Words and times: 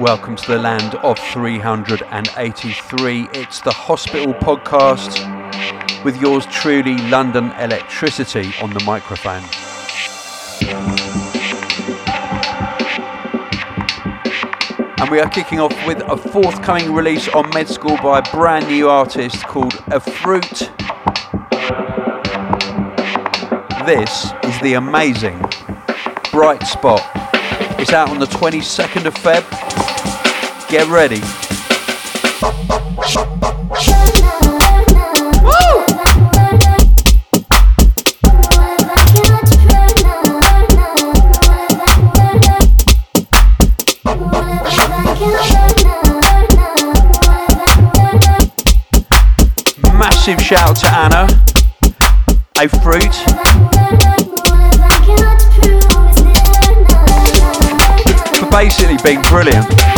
Welcome 0.00 0.36
to 0.36 0.52
the 0.52 0.58
land 0.58 0.94
of 0.94 1.18
383. 1.18 3.28
It's 3.34 3.60
the 3.60 3.70
Hospital 3.70 4.32
Podcast 4.32 6.04
with 6.04 6.18
yours 6.18 6.46
truly, 6.46 6.96
London 7.10 7.52
Electricity, 7.58 8.50
on 8.62 8.70
the 8.70 8.82
microphone. 8.84 9.42
And 14.98 15.10
we 15.10 15.20
are 15.20 15.28
kicking 15.28 15.60
off 15.60 15.74
with 15.86 16.00
a 16.08 16.16
forthcoming 16.16 16.94
release 16.94 17.28
on 17.28 17.50
Med 17.50 17.68
School 17.68 17.98
by 17.98 18.20
a 18.20 18.22
brand 18.30 18.68
new 18.68 18.88
artist 18.88 19.44
called 19.44 19.74
A 19.88 20.00
Fruit. 20.00 20.70
This 23.84 24.32
is 24.44 24.58
the 24.62 24.72
amazing 24.78 25.38
Bright 26.32 26.62
Spot. 26.62 27.02
It's 27.78 27.92
out 27.92 28.08
on 28.08 28.18
the 28.18 28.26
22nd 28.26 29.04
of 29.04 29.14
Feb. 29.14 29.69
Get 30.70 30.86
ready. 30.86 31.18
Massive 49.92 50.40
shout 50.40 50.76
to 50.76 50.86
Anna, 50.86 51.26
a 52.60 52.68
fruit. 52.68 53.12
For 58.36 58.48
basically 58.52 58.98
being 59.02 59.20
brilliant. 59.22 59.89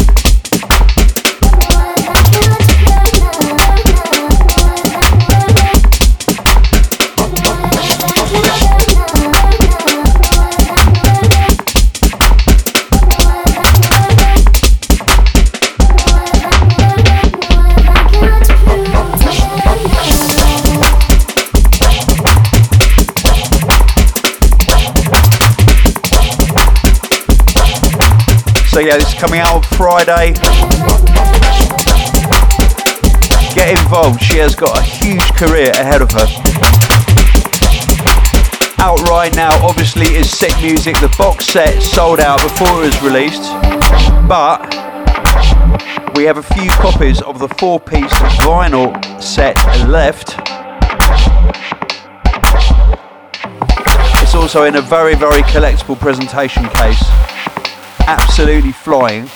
Yeah, 28.86 28.96
this 28.96 29.08
is 29.08 29.14
coming 29.14 29.38
out 29.38 29.54
on 29.54 29.62
Friday. 29.62 30.32
Get 33.54 33.78
involved. 33.78 34.20
She 34.20 34.38
has 34.38 34.56
got 34.56 34.76
a 34.76 34.82
huge 34.82 35.22
career 35.34 35.70
ahead 35.70 36.02
of 36.02 36.10
her. 36.10 36.26
Out 38.82 39.00
right 39.08 39.32
now, 39.36 39.50
obviously, 39.64 40.06
is 40.16 40.36
Sick 40.36 40.52
Music. 40.60 40.96
The 40.98 41.14
box 41.16 41.46
set 41.46 41.80
sold 41.80 42.18
out 42.18 42.42
before 42.42 42.82
it 42.82 42.86
was 42.86 43.02
released, 43.02 43.42
but 44.26 44.62
we 46.16 46.24
have 46.24 46.38
a 46.38 46.42
few 46.42 46.68
copies 46.70 47.22
of 47.22 47.38
the 47.38 47.48
four-piece 47.48 48.12
vinyl 48.42 48.92
set 49.22 49.56
left. 49.86 50.34
It's 54.22 54.34
also 54.34 54.64
in 54.64 54.74
a 54.76 54.80
very, 54.80 55.14
very 55.14 55.42
collectible 55.42 55.98
presentation 55.98 56.68
case 56.70 57.31
absolutely 58.06 58.72
flying. 58.72 59.28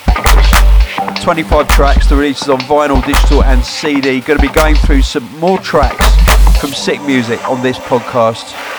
25 1.22 1.68
tracks, 1.68 2.08
the 2.08 2.16
releases 2.16 2.48
on 2.48 2.58
vinyl, 2.60 3.04
digital, 3.04 3.42
and 3.42 3.64
CD. 3.64 4.20
Going 4.20 4.38
to 4.38 4.46
be 4.46 4.52
going 4.52 4.76
through 4.76 5.02
some 5.02 5.24
more 5.38 5.58
tracks 5.58 6.06
from 6.60 6.70
Sick 6.70 7.02
Music 7.02 7.42
on 7.48 7.62
this 7.62 7.78
podcast. 7.78 8.75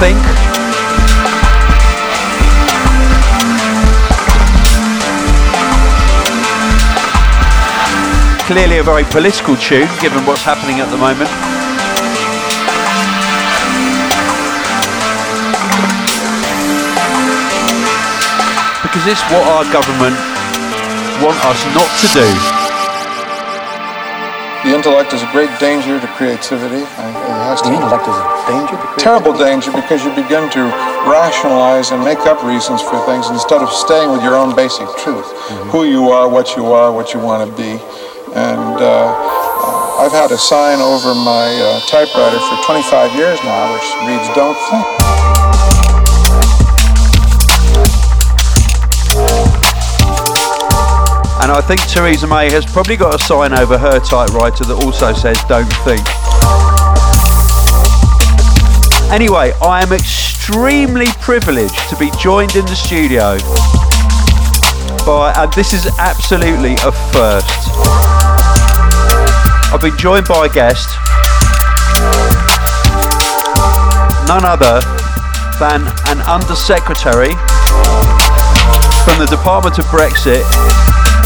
Think. 0.00 0.16
Clearly 8.46 8.78
a 8.78 8.82
very 8.82 9.04
political 9.04 9.56
tune 9.56 9.88
given 10.00 10.24
what's 10.24 10.42
happening 10.42 10.80
at 10.80 10.90
the 10.90 10.96
moment. 10.96 11.28
because 18.90 19.06
it's 19.06 19.22
what 19.30 19.46
our 19.46 19.64
government 19.72 20.16
want 21.22 21.38
us 21.44 21.64
not 21.76 21.88
to 22.00 22.08
do. 22.12 22.59
The 24.70 24.76
intellect 24.76 25.12
is 25.12 25.20
a 25.24 25.30
great 25.32 25.50
danger 25.58 25.98
to 25.98 26.06
creativity. 26.14 26.86
It 26.86 26.86
has 27.42 27.58
The 27.60 27.70
to 27.70 27.74
intellect 27.74 28.06
is 28.06 28.14
a 28.14 28.22
danger 28.46 28.78
to 28.78 28.86
creativity. 28.86 29.02
terrible 29.02 29.34
danger 29.34 29.72
because 29.74 30.04
you 30.06 30.14
begin 30.14 30.46
to 30.54 30.62
rationalize 31.10 31.90
and 31.90 32.04
make 32.04 32.22
up 32.30 32.38
reasons 32.46 32.80
for 32.80 32.94
things 33.04 33.26
instead 33.30 33.62
of 33.62 33.72
staying 33.72 34.12
with 34.12 34.22
your 34.22 34.36
own 34.36 34.54
basic 34.54 34.86
truth, 34.94 35.26
who 35.74 35.82
you 35.82 36.10
are, 36.10 36.28
what 36.28 36.54
you 36.54 36.70
are, 36.70 36.92
what 36.92 37.12
you 37.12 37.18
want 37.18 37.42
to 37.42 37.50
be. 37.58 37.82
And 38.38 38.78
uh, 38.78 39.10
I've 39.98 40.14
had 40.14 40.30
a 40.30 40.38
sign 40.38 40.78
over 40.78 41.18
my 41.18 41.50
uh, 41.50 41.80
typewriter 41.90 42.38
for 42.38 42.56
25 42.62 43.10
years 43.18 43.42
now, 43.42 43.74
which 43.74 43.90
reads 44.06 44.30
"Don't 44.38 44.54
think." 44.70 45.19
And 51.50 51.58
I 51.58 51.66
think 51.66 51.80
Theresa 51.88 52.28
May 52.28 52.48
has 52.52 52.64
probably 52.64 52.94
got 52.94 53.12
a 53.12 53.18
sign 53.18 53.52
over 53.52 53.76
her 53.76 53.98
typewriter 53.98 54.62
that 54.70 54.84
also 54.86 55.12
says 55.12 55.34
don't 55.50 55.66
think. 55.82 55.98
Anyway, 59.10 59.50
I 59.58 59.82
am 59.82 59.90
extremely 59.92 61.10
privileged 61.18 61.74
to 61.90 61.96
be 61.98 62.08
joined 62.22 62.54
in 62.54 62.62
the 62.66 62.78
studio 62.78 63.34
by, 65.02 65.34
and 65.42 65.52
this 65.54 65.74
is 65.74 65.90
absolutely 65.98 66.78
a 66.86 66.94
first. 67.10 67.50
I've 69.74 69.82
been 69.82 69.98
joined 69.98 70.30
by 70.30 70.46
a 70.46 70.52
guest, 70.54 70.86
none 74.30 74.46
other 74.46 74.78
than 75.58 75.82
an 76.14 76.22
undersecretary 76.30 77.34
from 79.02 79.18
the 79.18 79.26
Department 79.26 79.80
of 79.80 79.86
Brexit 79.86 80.46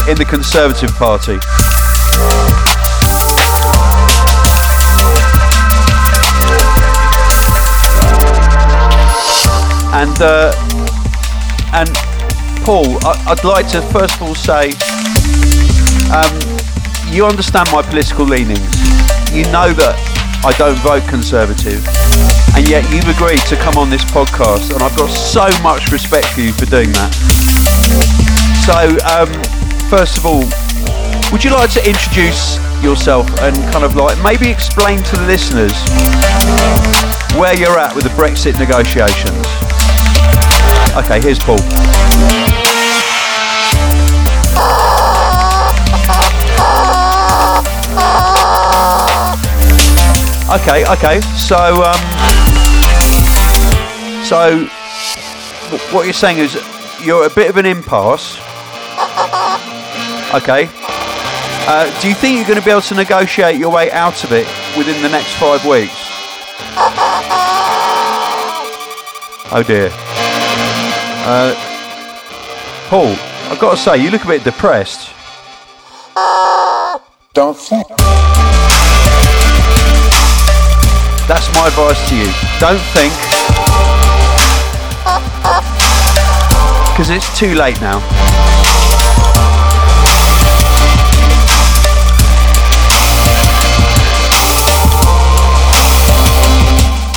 in 0.07 0.17
the 0.17 0.25
Conservative 0.25 0.91
Party. 0.91 1.39
And 9.95 10.21
uh, 10.21 10.51
and 11.73 11.89
Paul, 12.63 12.97
I, 13.05 13.23
I'd 13.27 13.43
like 13.43 13.67
to 13.69 13.81
first 13.91 14.15
of 14.15 14.23
all 14.23 14.35
say, 14.35 14.73
um, 16.13 16.33
you 17.13 17.25
understand 17.25 17.69
my 17.71 17.81
political 17.81 18.25
leanings. 18.25 18.59
You 19.33 19.43
know 19.51 19.73
that 19.73 19.95
I 20.45 20.51
don't 20.57 20.77
vote 20.79 21.07
Conservative. 21.09 21.81
And 22.55 22.69
yet 22.69 22.85
you've 22.93 23.09
agreed 23.09 23.41
to 23.49 23.55
come 23.57 23.75
on 23.77 23.89
this 23.89 24.05
podcast, 24.05 24.71
and 24.71 24.83
I've 24.83 24.95
got 24.95 25.09
so 25.09 25.49
much 25.61 25.91
respect 25.91 26.27
for 26.27 26.41
you 26.41 26.53
for 26.53 26.65
doing 26.65 26.91
that. 26.93 27.11
So, 28.63 28.97
um, 29.11 29.29
first 29.89 30.17
of 30.17 30.25
all, 30.25 30.43
would 31.31 31.43
you 31.43 31.51
like 31.51 31.71
to 31.71 31.87
introduce 31.87 32.57
yourself 32.83 33.27
and 33.41 33.55
kind 33.71 33.83
of 33.83 33.95
like 33.95 34.17
maybe 34.23 34.49
explain 34.49 35.01
to 35.03 35.15
the 35.17 35.25
listeners 35.25 35.73
where 37.37 37.55
you're 37.55 37.77
at 37.77 37.93
with 37.93 38.03
the 38.03 38.09
Brexit 38.11 38.57
negotiations? 38.57 39.45
Okay, 40.95 41.21
here's 41.21 41.39
Paul. 41.39 41.59
Okay, 50.47 50.85
okay. 50.85 51.21
So, 51.35 51.83
um, 51.83 51.99
so 54.23 54.65
what 55.91 56.05
you're 56.05 56.13
saying 56.13 56.37
is 56.37 56.55
you're 57.03 57.25
a 57.25 57.29
bit 57.29 57.49
of 57.49 57.57
an 57.57 57.65
impasse. 57.65 58.39
Okay. 60.33 60.69
Uh, 61.67 62.01
do 62.01 62.09
you 62.09 62.15
think 62.15 62.37
you're 62.37 62.47
going 62.47 62.59
to 62.59 62.65
be 62.65 62.71
able 62.71 62.81
to 62.81 62.95
negotiate 62.95 63.57
your 63.57 63.71
way 63.71 63.91
out 63.91 64.23
of 64.23 64.31
it 64.31 64.47
within 64.77 65.01
the 65.01 65.09
next 65.09 65.33
five 65.35 65.65
weeks? 65.65 65.93
Oh 69.51 69.63
dear. 69.65 69.89
Uh, 71.27 71.53
Paul, 72.89 73.15
I've 73.51 73.59
got 73.59 73.71
to 73.71 73.77
say, 73.77 73.97
you 73.97 74.11
look 74.11 74.23
a 74.25 74.27
bit 74.27 74.43
depressed. 74.43 75.11
Don't 77.33 77.57
think. 77.57 77.87
That's 81.27 81.51
my 81.53 81.67
advice 81.67 82.09
to 82.09 82.15
you. 82.15 82.31
Don't 82.59 82.81
think. 82.93 83.13
Because 86.95 87.09
it's 87.09 87.37
too 87.37 87.55
late 87.55 87.81
now. 87.81 87.99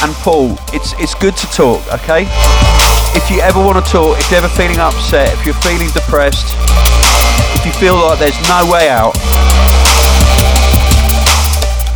And 0.00 0.14
Paul, 0.22 0.56
it's 0.72 0.94
it's 1.02 1.14
good 1.14 1.36
to 1.36 1.46
talk, 1.50 1.82
okay? 1.92 2.22
If 3.18 3.30
you 3.30 3.40
ever 3.40 3.58
want 3.58 3.84
to 3.84 3.86
talk, 3.90 4.18
if 4.18 4.30
you're 4.30 4.38
ever 4.38 4.48
feeling 4.48 4.78
upset, 4.78 5.34
if 5.34 5.44
you're 5.44 5.58
feeling 5.58 5.90
depressed, 5.90 6.54
if 7.58 7.66
you 7.66 7.72
feel 7.72 7.96
like 7.96 8.20
there's 8.20 8.38
no 8.46 8.62
way 8.70 8.88
out, 8.88 9.18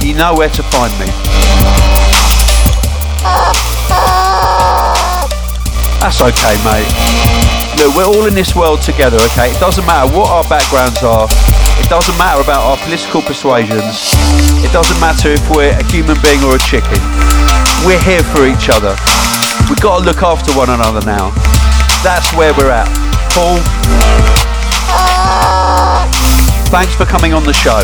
you 0.02 0.14
know 0.14 0.34
where 0.34 0.50
to 0.50 0.62
find 0.74 0.90
me. 0.98 1.06
That's 6.02 6.18
okay, 6.18 6.58
mate. 6.66 6.90
Look, 7.78 7.94
we're 7.94 8.10
all 8.10 8.26
in 8.26 8.34
this 8.34 8.56
world 8.56 8.82
together, 8.82 9.18
okay? 9.30 9.54
It 9.54 9.60
doesn't 9.60 9.86
matter 9.86 10.10
what 10.10 10.28
our 10.28 10.42
backgrounds 10.48 11.02
are. 11.04 11.28
It 11.78 11.88
doesn't 11.88 12.18
matter 12.18 12.42
about 12.42 12.66
our 12.66 12.76
political 12.78 13.22
persuasions. 13.22 14.10
It 14.66 14.72
doesn't 14.72 14.98
matter 14.98 15.30
if 15.30 15.42
we're 15.54 15.70
a 15.70 15.84
human 15.86 16.20
being 16.20 16.42
or 16.42 16.56
a 16.56 16.58
chicken. 16.58 16.98
We're 17.84 17.98
here 17.98 18.22
for 18.22 18.46
each 18.46 18.68
other. 18.70 18.94
We've 19.68 19.80
got 19.80 19.98
to 19.98 20.04
look 20.04 20.22
after 20.22 20.52
one 20.52 20.70
another 20.70 21.04
now. 21.04 21.30
That's 22.04 22.32
where 22.32 22.54
we're 22.54 22.70
at. 22.70 22.86
Paul, 23.34 23.58
thanks 26.70 26.94
for 26.94 27.04
coming 27.04 27.34
on 27.34 27.42
the 27.42 27.52
show. 27.52 27.82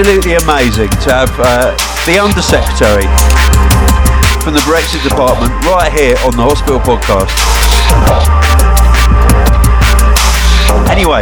Absolutely 0.00 0.32
amazing 0.32 0.88
to 0.88 1.12
have 1.12 1.30
uh, 1.40 1.76
the 2.06 2.18
Undersecretary 2.18 3.04
from 4.40 4.54
the 4.54 4.60
Brexit 4.60 5.06
Department 5.06 5.52
right 5.66 5.92
here 5.92 6.16
on 6.24 6.34
the 6.34 6.42
Hospital 6.42 6.80
Podcast. 6.80 7.28
Anyway, 10.88 11.20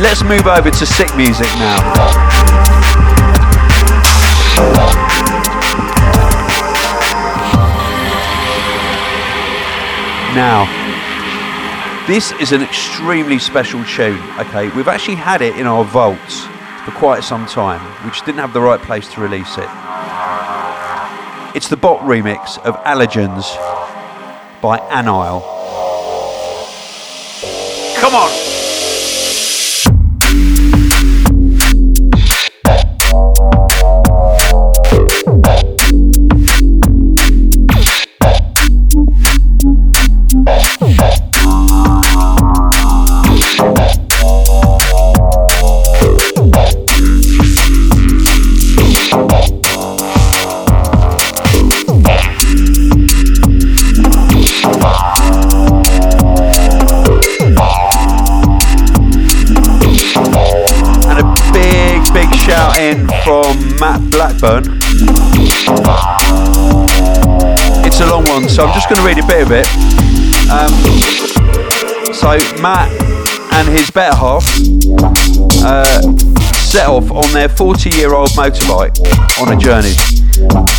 let's 0.00 0.22
move 0.22 0.46
over 0.46 0.70
to 0.70 0.86
sick 0.86 1.10
music 1.16 1.48
now. 1.58 1.82
Now, 10.36 12.06
this 12.06 12.30
is 12.40 12.52
an 12.52 12.62
extremely 12.62 13.40
special 13.40 13.84
tune. 13.86 14.22
Okay, 14.38 14.68
we've 14.68 14.86
actually 14.86 15.16
had 15.16 15.42
it 15.42 15.56
in 15.56 15.66
our 15.66 15.84
vaults 15.84 16.39
for 16.84 16.92
quite 16.92 17.22
some 17.22 17.46
time. 17.46 17.80
Just 18.10 18.24
didn't 18.24 18.40
have 18.40 18.52
the 18.52 18.60
right 18.60 18.80
place 18.80 19.12
to 19.14 19.20
release 19.20 19.58
it. 19.58 19.68
It's 21.54 21.68
the 21.68 21.76
bot 21.76 22.00
remix 22.00 22.58
of 22.64 22.76
Allergens 22.84 23.56
by 24.62 24.78
Anile. 24.90 25.40
Come 28.00 28.14
on! 28.14 28.39
Blackburn. 64.40 64.78
It's 67.84 68.00
a 68.00 68.06
long 68.06 68.24
one, 68.24 68.48
so 68.48 68.64
I'm 68.64 68.74
just 68.74 68.88
going 68.88 69.00
to 69.00 69.06
read 69.06 69.18
a 69.22 69.26
bit 69.26 69.42
of 69.42 69.52
it. 69.52 69.66
Um, 70.50 70.72
so 72.14 72.38
Matt 72.62 72.90
and 73.52 73.68
his 73.68 73.90
better 73.90 74.16
half 74.16 74.44
uh, 75.62 76.00
set 76.52 76.88
off 76.88 77.10
on 77.10 77.30
their 77.32 77.48
40-year-old 77.48 78.30
motorbike 78.30 78.96
on 79.40 79.52
a 79.52 79.60
journey. 79.60 79.92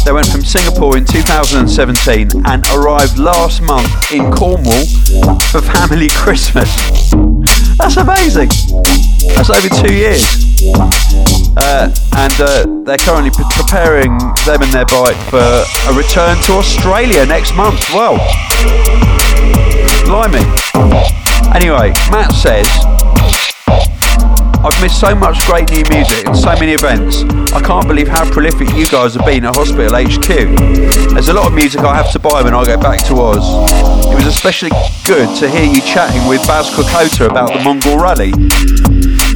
They 0.05 0.11
went 0.11 0.27
from 0.27 0.41
Singapore 0.41 0.97
in 0.97 1.05
2017 1.05 2.29
and 2.45 2.65
arrived 2.69 3.19
last 3.19 3.61
month 3.61 4.11
in 4.11 4.31
Cornwall 4.31 4.85
for 5.51 5.61
family 5.61 6.09
Christmas. 6.13 6.75
That's 7.77 7.97
amazing. 7.97 8.49
That's 9.35 9.49
over 9.51 9.69
two 9.69 9.93
years. 9.93 11.30
Uh, 11.73 11.87
and 12.17 12.33
uh, 12.41 12.83
they're 12.83 12.97
currently 12.97 13.31
pre- 13.31 13.47
preparing 13.55 14.17
them 14.43 14.61
and 14.61 14.73
their 14.73 14.83
bike 14.91 15.15
for 15.31 15.39
a 15.39 15.93
return 15.95 16.35
to 16.43 16.51
Australia 16.59 17.25
next 17.25 17.55
month. 17.55 17.79
Well, 17.93 18.19
blimey. 20.03 20.43
Anyway, 21.55 21.95
Matt 22.11 22.33
says, 22.35 22.67
I've 24.59 24.75
missed 24.81 24.99
so 24.99 25.15
much 25.15 25.39
great 25.47 25.71
new 25.71 25.85
music 25.87 26.27
and 26.27 26.35
so 26.35 26.51
many 26.59 26.73
events. 26.73 27.23
I 27.53 27.61
can't 27.61 27.87
believe 27.87 28.09
how 28.09 28.29
prolific 28.29 28.67
you 28.75 28.85
guys 28.87 29.15
have 29.15 29.25
been 29.25 29.45
at 29.45 29.55
Hospital 29.55 29.95
HQ. 29.95 30.27
There's 31.13 31.29
a 31.29 31.33
lot 31.33 31.47
of 31.47 31.53
music 31.53 31.79
I 31.79 31.95
have 31.95 32.11
to 32.11 32.19
buy 32.19 32.41
when 32.41 32.53
I 32.53 32.65
go 32.65 32.75
back 32.81 32.99
to 33.05 33.13
Oz. 33.15 33.47
It 34.11 34.15
was 34.15 34.25
especially 34.25 34.71
good 35.05 35.33
to 35.39 35.49
hear 35.49 35.63
you 35.63 35.79
chatting 35.79 36.27
with 36.27 36.45
Baz 36.45 36.69
Kokota 36.69 37.29
about 37.29 37.53
the 37.53 37.63
Mongol 37.63 37.97
Rally. 37.97 38.90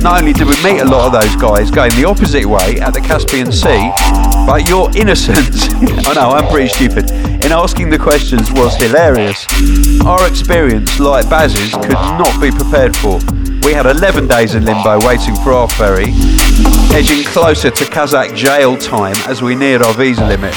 Not 0.06 0.22
only 0.22 0.34
did 0.34 0.46
we 0.46 0.54
meet 0.64 0.82
a 0.82 0.86
lot 0.86 1.08
of 1.08 1.20
those 1.20 1.36
guys 1.36 1.72
going 1.72 1.90
the 1.96 2.06
opposite 2.06 2.46
way 2.46 2.80
at 2.80 2.94
the 2.94 3.02
Caspian 3.02 3.52
Sea, 3.52 3.90
But 4.46 4.70
your 4.70 4.88
innocence, 4.96 5.68
I 6.06 6.14
know, 6.14 6.30
I'm 6.30 6.48
pretty 6.48 6.70
stupid, 6.70 7.10
in 7.44 7.52
asking 7.52 7.90
the 7.90 7.98
questions 7.98 8.52
was 8.52 8.76
hilarious. 8.76 9.48
Our 10.06 10.28
experience, 10.28 11.00
like 11.00 11.28
Baz's, 11.28 11.74
could 11.74 11.98
not 12.22 12.40
be 12.40 12.52
prepared 12.52 12.96
for. 12.96 13.18
We 13.66 13.74
had 13.74 13.88
11 13.88 14.28
days 14.28 14.54
in 14.54 14.64
limbo 14.64 15.04
waiting 15.04 15.34
for 15.38 15.54
our 15.54 15.68
ferry, 15.70 16.14
edging 16.94 17.24
closer 17.26 17.72
to 17.72 17.86
Kazakh 17.86 18.36
jail 18.36 18.78
time 18.78 19.18
as 19.28 19.42
we 19.42 19.56
neared 19.56 19.82
our 19.82 19.96
visa 19.96 20.24
limit. 20.24 20.54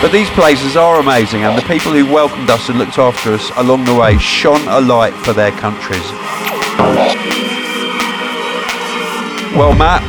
But 0.00 0.12
these 0.12 0.30
places 0.30 0.78
are 0.78 0.98
amazing, 0.98 1.42
and 1.44 1.58
the 1.58 1.68
people 1.68 1.92
who 1.92 2.10
welcomed 2.10 2.48
us 2.48 2.70
and 2.70 2.78
looked 2.78 2.96
after 2.96 3.34
us 3.34 3.52
along 3.56 3.84
the 3.84 3.94
way 3.94 4.16
shone 4.16 4.66
a 4.68 4.80
light 4.80 5.12
for 5.12 5.34
their 5.34 5.52
countries. 5.52 7.25
Well, 9.56 9.74
Matt, 9.74 10.02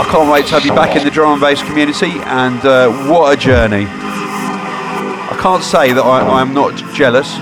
I 0.00 0.04
can't 0.10 0.28
wait 0.28 0.46
to 0.46 0.54
have 0.54 0.64
you 0.64 0.74
back 0.74 0.96
in 0.96 1.04
the 1.04 1.12
drum 1.12 1.34
and 1.34 1.40
bass 1.40 1.62
community, 1.62 2.10
and 2.24 2.58
uh, 2.66 2.90
what 3.08 3.32
a 3.32 3.36
journey! 3.40 3.86
I 3.86 5.38
can't 5.40 5.62
say 5.62 5.92
that 5.92 6.02
I, 6.02 6.40
I'm 6.40 6.52
not 6.52 6.74
jealous. 6.92 7.36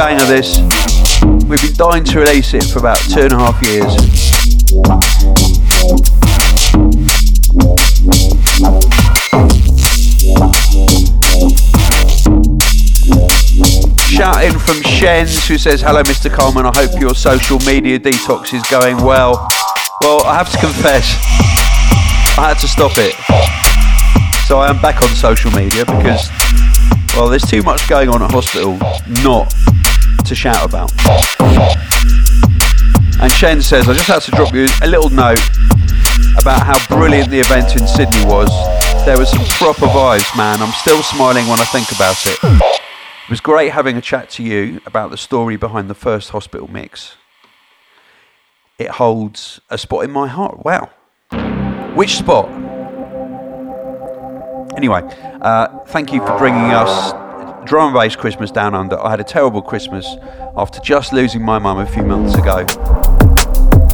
Banger 0.00 0.24
this. 0.24 0.58
We've 1.46 1.60
been 1.60 1.74
dying 1.74 2.04
to 2.04 2.20
release 2.20 2.54
it 2.54 2.64
for 2.64 2.78
about 2.78 2.96
two 2.96 3.20
and 3.20 3.34
a 3.34 3.38
half 3.38 3.62
years. 3.62 3.92
Shout 14.08 14.42
in 14.42 14.58
from 14.58 14.80
Shens 14.80 15.46
who 15.46 15.58
says, 15.58 15.82
Hello 15.82 16.02
Mr. 16.04 16.32
Colman, 16.32 16.64
I 16.64 16.72
hope 16.74 16.98
your 16.98 17.14
social 17.14 17.58
media 17.58 17.98
detox 17.98 18.54
is 18.54 18.66
going 18.70 18.96
well. 19.04 19.46
Well, 20.00 20.24
I 20.24 20.34
have 20.34 20.50
to 20.52 20.58
confess, 20.60 21.14
I 22.38 22.48
had 22.48 22.58
to 22.60 22.68
stop 22.68 22.92
it. 22.96 23.12
So 24.46 24.60
I 24.60 24.70
am 24.70 24.80
back 24.80 25.02
on 25.02 25.10
social 25.10 25.50
media 25.50 25.84
because, 25.84 26.30
well, 27.14 27.28
there's 27.28 27.44
too 27.44 27.62
much 27.62 27.86
going 27.86 28.08
on 28.08 28.22
at 28.22 28.30
hospital 28.30 28.78
not 29.22 29.52
to 30.30 30.36
shout 30.36 30.64
about. 30.64 30.92
And 33.20 33.30
Shen 33.32 33.60
says, 33.60 33.88
I 33.88 33.94
just 33.94 34.06
had 34.06 34.22
to 34.22 34.30
drop 34.30 34.54
you 34.54 34.68
a 34.80 34.86
little 34.86 35.10
note 35.10 35.40
about 36.38 36.64
how 36.64 36.78
brilliant 36.86 37.30
the 37.30 37.40
event 37.40 37.74
in 37.74 37.84
Sydney 37.86 38.24
was. 38.24 38.48
There 39.04 39.18
was 39.18 39.28
some 39.28 39.44
proper 39.58 39.86
vibes, 39.86 40.36
man. 40.36 40.62
I'm 40.62 40.72
still 40.72 41.02
smiling 41.02 41.48
when 41.48 41.58
I 41.58 41.64
think 41.64 41.90
about 41.90 42.24
it. 42.26 42.38
It 42.44 43.30
was 43.30 43.40
great 43.40 43.72
having 43.72 43.96
a 43.96 44.00
chat 44.00 44.30
to 44.30 44.44
you 44.44 44.80
about 44.86 45.10
the 45.10 45.16
story 45.16 45.56
behind 45.56 45.90
the 45.90 45.94
first 45.94 46.30
hospital 46.30 46.70
mix. 46.70 47.16
It 48.78 48.88
holds 48.88 49.60
a 49.68 49.78
spot 49.78 50.04
in 50.04 50.12
my 50.12 50.28
heart. 50.28 50.64
Wow. 50.64 50.90
Which 51.96 52.18
spot? 52.18 52.48
Anyway, 54.76 55.02
uh, 55.42 55.80
thank 55.86 56.12
you 56.12 56.24
for 56.24 56.38
bringing 56.38 56.70
us 56.70 57.12
drum 57.70 57.94
and 57.94 57.94
bass 57.94 58.16
Christmas 58.16 58.50
down 58.50 58.74
under. 58.74 58.98
I 58.98 59.10
had 59.10 59.20
a 59.20 59.24
terrible 59.24 59.62
Christmas 59.62 60.16
after 60.56 60.80
just 60.80 61.12
losing 61.12 61.40
my 61.40 61.56
mum 61.60 61.78
a 61.78 61.86
few 61.86 62.02
months 62.02 62.34
ago. 62.34 62.66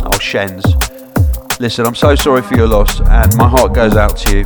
Oh, 0.02 0.18
Shens. 0.18 0.64
Listen, 1.60 1.84
I'm 1.84 1.94
so 1.94 2.14
sorry 2.14 2.40
for 2.40 2.56
your 2.56 2.68
loss, 2.68 3.00
and 3.00 3.36
my 3.36 3.46
heart 3.46 3.74
goes 3.74 3.94
out 3.94 4.16
to 4.16 4.38
you. 4.38 4.44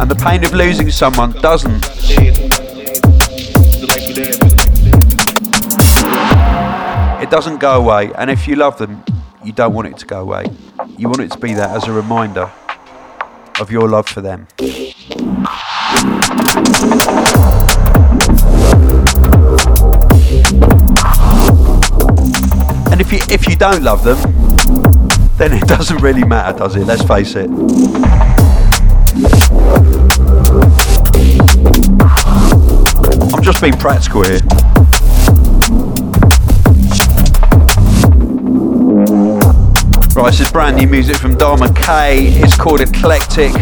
And 0.00 0.10
the 0.10 0.18
pain 0.24 0.42
of 0.42 0.54
losing 0.54 0.90
someone 0.90 1.32
doesn't 1.42 1.84
it 7.22 7.28
doesn't 7.28 7.58
go 7.58 7.78
away. 7.78 8.10
And 8.14 8.30
if 8.30 8.48
you 8.48 8.56
love 8.56 8.78
them, 8.78 9.04
you 9.44 9.52
don't 9.52 9.72
want 9.72 9.88
it 9.88 9.96
to 9.98 10.06
go 10.06 10.20
away. 10.20 10.44
You 10.98 11.08
want 11.08 11.20
it 11.20 11.30
to 11.32 11.38
be 11.38 11.54
there 11.54 11.68
as 11.68 11.86
a 11.86 11.92
reminder 11.92 12.50
of 13.58 13.70
your 13.70 13.88
love 13.88 14.06
for 14.06 14.20
them. 14.20 14.46
And 22.90 23.00
if 23.00 23.12
you 23.12 23.18
if 23.30 23.48
you 23.48 23.56
don't 23.56 23.82
love 23.82 24.04
them, 24.04 24.18
then 25.36 25.52
it 25.52 25.66
doesn't 25.68 25.98
really 26.02 26.24
matter, 26.24 26.58
does 26.58 26.76
it? 26.76 26.84
Let's 26.84 27.02
face 27.02 27.34
it. 27.34 27.50
I'm 33.32 33.42
just 33.42 33.62
being 33.62 33.76
practical 33.76 34.22
here. 34.24 34.40
This 40.24 40.40
is 40.40 40.52
brand 40.52 40.76
new 40.76 40.86
music 40.86 41.16
from 41.16 41.36
Dharma 41.36 41.72
K. 41.74 42.28
It's 42.36 42.56
called 42.56 42.80
Eclectic. 42.80 43.52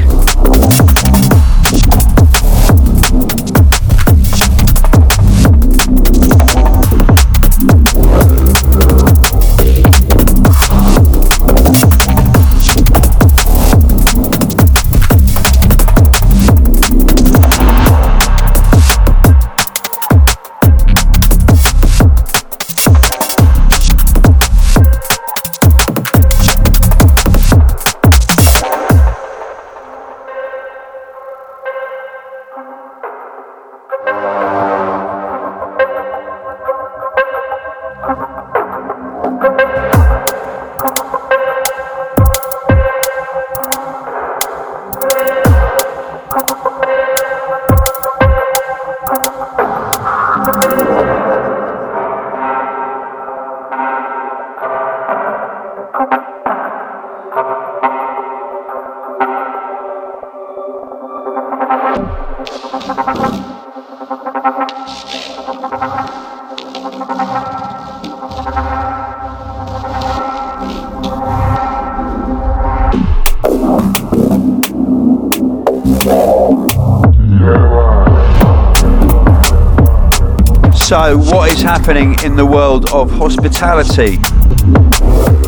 So, 80.89 81.19
what 81.19 81.53
is 81.53 81.63
happening 81.63 82.17
in 82.23 82.37
the 82.37 82.47
world 82.47 82.93
of 82.93 83.11
hospitality? 83.11 84.19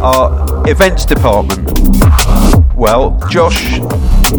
Our 0.03 0.69
events 0.71 1.05
department. 1.05 1.71
Well, 2.75 3.19
Josh 3.31 3.79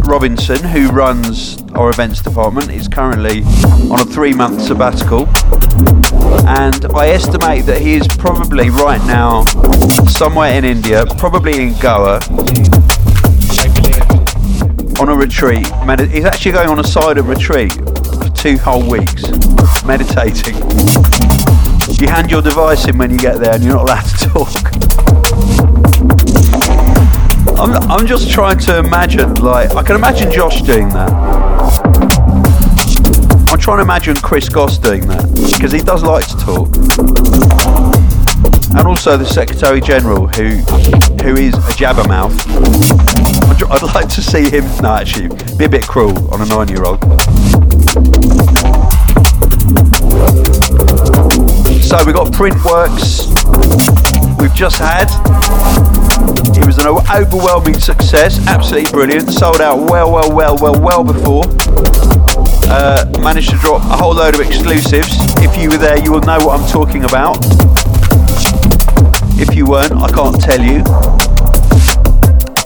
Robinson, 0.04 0.64
who 0.64 0.90
runs 0.90 1.61
our 1.82 1.90
events 1.90 2.22
department, 2.22 2.70
is 2.70 2.86
currently 2.86 3.42
on 3.90 3.98
a 4.00 4.04
three 4.04 4.32
month 4.32 4.62
sabbatical. 4.62 5.26
And 6.46 6.86
I 6.94 7.08
estimate 7.08 7.66
that 7.66 7.80
he 7.80 7.94
is 7.94 8.06
probably 8.06 8.70
right 8.70 9.04
now 9.06 9.44
somewhere 10.06 10.52
in 10.54 10.64
India, 10.64 11.04
probably 11.18 11.60
in 11.60 11.78
Goa, 11.80 12.20
on 15.00 15.08
a 15.08 15.16
retreat. 15.16 15.66
He's 16.10 16.24
actually 16.24 16.52
going 16.52 16.68
on 16.68 16.78
a 16.78 16.84
side 16.84 17.18
of 17.18 17.28
retreat 17.28 17.72
for 17.72 18.30
two 18.30 18.58
whole 18.58 18.88
weeks 18.88 19.24
meditating. 19.84 20.54
You 22.00 22.06
hand 22.06 22.30
your 22.30 22.42
device 22.42 22.86
in 22.86 22.96
when 22.96 23.10
you 23.10 23.18
get 23.18 23.40
there 23.40 23.54
and 23.54 23.64
you're 23.64 23.74
not 23.74 23.82
allowed 23.82 24.04
to 24.04 24.28
talk. 24.28 24.72
I'm, 27.58 27.74
I'm 27.90 28.06
just 28.06 28.30
trying 28.30 28.58
to 28.60 28.78
imagine, 28.78 29.34
like, 29.36 29.74
I 29.74 29.82
can 29.82 29.96
imagine 29.96 30.30
Josh 30.30 30.62
doing 30.62 30.88
that. 30.90 31.51
Trying 33.62 33.78
to 33.78 33.82
imagine 33.84 34.16
Chris 34.16 34.48
Goss 34.48 34.76
doing 34.76 35.06
that, 35.06 35.24
because 35.54 35.70
he 35.70 35.78
does 35.80 36.02
like 36.02 36.26
to 36.26 36.36
talk. 36.36 36.68
And 38.76 38.88
also 38.88 39.16
the 39.16 39.24
Secretary 39.24 39.80
General, 39.80 40.26
who 40.26 40.48
who 41.22 41.36
is 41.40 41.54
a 41.54 41.72
jabbermouth. 41.78 42.34
I'd, 43.48 43.62
I'd 43.70 43.94
like 43.94 44.08
to 44.08 44.20
see 44.20 44.50
him, 44.50 44.64
no 44.82 44.94
actually, 44.96 45.28
be 45.56 45.66
a 45.66 45.68
bit 45.68 45.86
cruel 45.86 46.34
on 46.34 46.42
a 46.42 46.46
nine-year-old. 46.46 47.00
So 51.86 52.02
we 52.04 52.12
got 52.12 52.32
Printworks, 52.34 53.30
we've 54.40 54.54
just 54.54 54.78
had. 54.78 55.06
It 56.58 56.66
was 56.66 56.78
an 56.78 56.88
overwhelming 57.14 57.78
success, 57.78 58.44
absolutely 58.48 58.90
brilliant. 58.90 59.30
Sold 59.30 59.60
out 59.60 59.78
well, 59.88 60.10
well, 60.10 60.32
well, 60.34 60.56
well, 60.56 60.80
well 60.80 61.04
before. 61.04 61.44
Uh, 62.74 63.04
managed 63.20 63.50
to 63.50 63.56
drop 63.58 63.82
a 63.82 63.96
whole 63.96 64.14
load 64.14 64.34
of 64.34 64.40
exclusives. 64.40 65.14
If 65.44 65.60
you 65.60 65.68
were 65.68 65.76
there, 65.76 66.02
you 66.02 66.10
will 66.10 66.22
know 66.22 66.38
what 66.38 66.58
I'm 66.58 66.66
talking 66.70 67.04
about. 67.04 67.36
If 69.38 69.54
you 69.54 69.66
weren't, 69.66 69.92
I 69.92 70.08
can't 70.08 70.40
tell 70.40 70.58
you. 70.58 70.82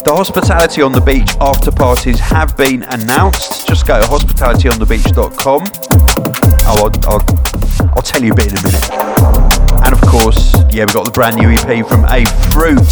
The 0.07 0.15
hospitality 0.15 0.81
on 0.81 0.93
the 0.93 1.01
beach 1.01 1.35
after 1.41 1.73
parties 1.73 2.21
have 2.21 2.57
been 2.57 2.85
announced. 2.85 3.67
Just 3.67 3.85
go 3.85 4.01
to 4.01 4.07
hospitalityonthebeach.com. 4.07 5.63
Oh, 6.63 6.87
I'll, 6.87 6.93
I'll, 7.11 7.91
I'll 7.97 8.03
tell 8.03 8.23
you 8.23 8.31
a 8.31 8.35
bit 8.37 8.53
in 8.53 8.59
a 8.59 8.63
minute. 8.63 8.89
And 9.83 9.93
of 9.93 10.01
course, 10.03 10.55
yeah, 10.71 10.85
we've 10.85 10.95
got 10.95 11.05
the 11.05 11.11
brand 11.11 11.35
new 11.35 11.51
EP 11.51 11.85
from 11.85 12.05
A 12.07 12.25
Fruit. 12.55 12.87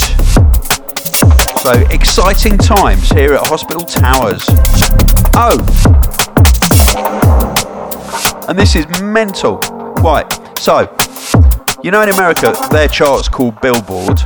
So 1.63 1.73
exciting 1.95 2.59
times 2.59 3.09
here 3.11 3.35
at 3.35 3.47
Hospital 3.47 3.85
Towers. 3.85 4.43
Oh, 5.37 5.63
and 8.49 8.59
this 8.59 8.77
is 8.77 8.87
mental. 9.03 9.59
Right, 10.03 10.31
so 10.59 10.81
you 11.83 11.91
know 11.91 12.03
in 12.03 12.11
America 12.11 12.55
their 12.71 12.89
chart's 12.89 13.29
called 13.29 13.61
Billboard, 13.61 14.21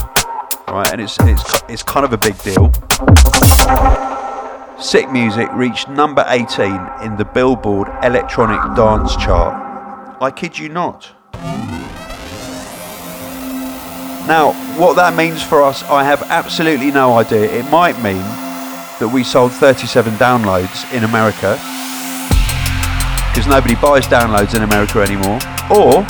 right, 0.68 0.90
and 0.92 1.00
it's 1.00 1.16
it's 1.20 1.62
it's 1.68 1.82
kind 1.82 2.04
of 2.04 2.12
a 2.12 2.18
big 2.18 2.37
deal. 2.42 2.72
Sick 4.80 5.10
Music 5.10 5.48
reached 5.54 5.88
number 5.88 6.25
18 6.28 6.64
in 7.02 7.16
the 7.16 7.25
Billboard 7.25 7.88
Electronic 8.02 8.76
Dance 8.76 9.16
Chart. 9.16 10.16
I 10.20 10.30
kid 10.30 10.58
you 10.58 10.68
not. 10.68 11.10
Now, 14.28 14.52
what 14.78 14.94
that 14.96 15.14
means 15.16 15.42
for 15.42 15.62
us, 15.62 15.82
I 15.84 16.04
have 16.04 16.22
absolutely 16.25 16.90
no 16.90 17.14
idea. 17.14 17.50
It 17.50 17.68
might 17.70 17.96
mean 18.02 18.22
that 19.00 19.10
we 19.12 19.25
sold 19.25 19.52
37 19.52 20.14
downloads 20.14 20.92
in 20.92 21.04
America 21.04 21.58
because 23.38 23.54
nobody 23.54 23.76
buys 23.76 24.04
downloads 24.09 24.57
in 24.57 24.62
America 24.64 24.99
anymore, 25.00 25.38
or 25.71 26.04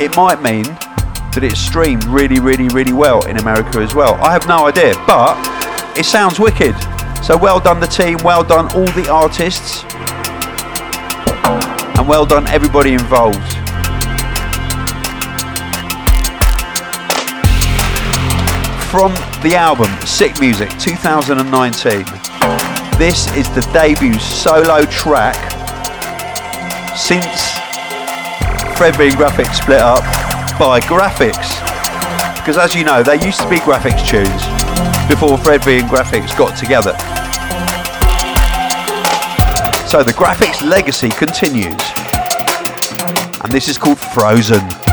it 0.00 0.16
might 0.16 0.40
mean 0.40 0.64
that 1.34 1.40
it's 1.42 1.60
streamed 1.60 2.02
really, 2.04 2.40
really, 2.40 2.66
really 2.68 2.94
well 2.94 3.22
in 3.26 3.36
America 3.36 3.78
as 3.80 3.94
well. 3.94 4.14
I 4.24 4.32
have 4.32 4.48
no 4.48 4.66
idea, 4.66 4.94
but 5.06 5.36
it 5.98 6.06
sounds 6.06 6.40
wicked. 6.40 6.74
So 7.22 7.36
well 7.36 7.60
done 7.60 7.78
the 7.78 7.86
team, 7.86 8.16
well 8.24 8.42
done 8.42 8.72
all 8.72 8.88
the 8.96 9.06
artists, 9.12 9.84
and 11.98 12.08
well 12.08 12.24
done 12.24 12.46
everybody 12.48 12.94
involved. 12.94 13.36
From 18.88 19.12
the 19.44 19.56
album 19.56 19.90
Sick 20.06 20.40
Music 20.40 20.70
2019, 20.78 22.06
this 22.96 23.30
is 23.36 23.44
the 23.54 23.68
debut 23.74 24.18
solo 24.18 24.86
track 24.86 25.55
since 26.96 27.52
Fred 28.78 28.94
Fredbean 28.94 29.10
Grafix 29.12 29.54
split 29.56 29.80
up 29.80 30.02
by 30.58 30.80
Grafix. 30.80 31.36
Because 32.36 32.56
as 32.56 32.74
you 32.74 32.84
know, 32.84 33.02
they 33.02 33.22
used 33.24 33.40
to 33.40 33.48
be 33.50 33.56
Grafix 33.56 34.06
tunes 34.08 34.42
before 35.08 35.36
Fredbean 35.36 35.88
Grafix 35.88 36.36
got 36.38 36.56
together. 36.56 36.92
So 39.86 40.02
the 40.02 40.12
Grafix 40.12 40.66
legacy 40.66 41.10
continues. 41.10 41.80
And 43.42 43.52
this 43.52 43.68
is 43.68 43.76
called 43.76 43.98
Frozen. 43.98 44.85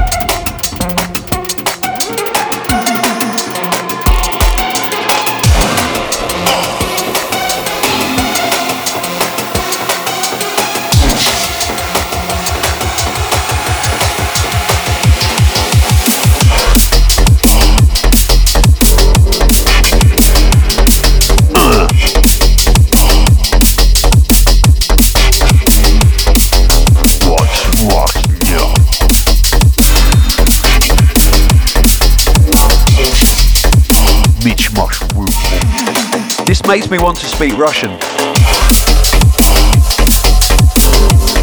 Makes 36.67 36.89
me 36.89 36.97
want 36.97 37.17
to 37.17 37.25
speak 37.25 37.57
Russian. 37.57 37.91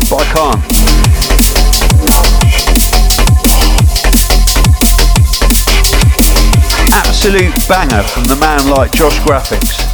But 0.09 0.18
I 0.18 0.25
can't. 0.35 0.64
Absolute 6.92 7.68
banger 7.68 8.03
from 8.03 8.25
the 8.25 8.37
man 8.40 8.70
like 8.70 8.92
Josh 8.92 9.18
Grafix. 9.20 9.89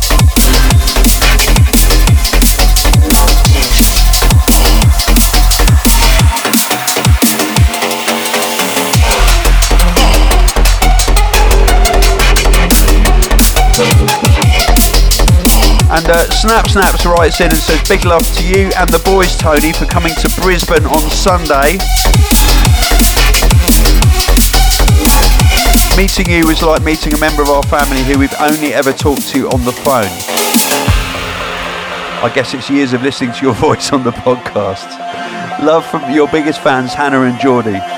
And 15.97 16.11
uh, 16.11 16.29
Snap 16.31 16.69
Snaps 16.69 17.07
writes 17.07 17.41
in 17.41 17.49
and 17.49 17.57
says, 17.57 17.89
Big 17.89 18.05
love 18.05 18.21
to 18.37 18.47
you 18.47 18.71
and 18.77 18.87
the 18.91 19.01
boys, 19.03 19.35
Tony, 19.35 19.73
for 19.73 19.87
coming 19.87 20.13
to 20.17 20.29
Brisbane 20.43 20.85
on 20.85 21.01
Sunday. 21.09 21.79
Meeting 25.97 26.29
you 26.29 26.47
was 26.47 26.63
like 26.63 26.83
meeting 26.83 27.15
a 27.15 27.19
member 27.19 27.41
of 27.41 27.49
our 27.49 27.63
family 27.63 28.03
who 28.03 28.19
we've 28.19 28.35
only 28.41 28.75
ever 28.75 28.93
talked 28.93 29.27
to 29.29 29.49
on 29.49 29.65
the 29.65 29.73
phone. 29.73 30.13
I 32.23 32.31
guess 32.35 32.53
it's 32.53 32.69
years 32.69 32.93
of 32.93 33.03
listening 33.03 33.33
to 33.33 33.47
your 33.47 33.55
voice 33.67 33.91
on 33.91 34.05
the 34.05 34.11
podcast. 34.11 34.91
Love 35.65 35.87
from 35.87 36.13
your 36.13 36.29
biggest 36.29 36.61
fans, 36.61 36.93
Hannah 36.93 37.23
and 37.23 37.41
Geordie. 37.41 37.96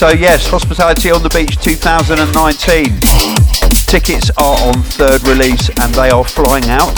So 0.00 0.08
yes, 0.08 0.48
Hospitality 0.48 1.10
on 1.10 1.22
the 1.22 1.28
Beach 1.28 1.60
2019. 1.60 2.24
Tickets 3.84 4.30
are 4.40 4.56
on 4.64 4.80
third 4.96 5.20
release 5.28 5.68
and 5.76 5.92
they 5.92 6.08
are 6.08 6.24
flying 6.24 6.64
out. 6.72 6.96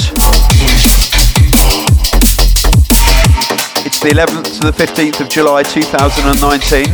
It's 3.83 3.99
the 3.99 4.15
11th 4.15 4.63
to 4.63 4.71
the 4.71 4.75
15th 4.79 5.19
of 5.19 5.29
July 5.29 5.65
2019. 5.65 6.87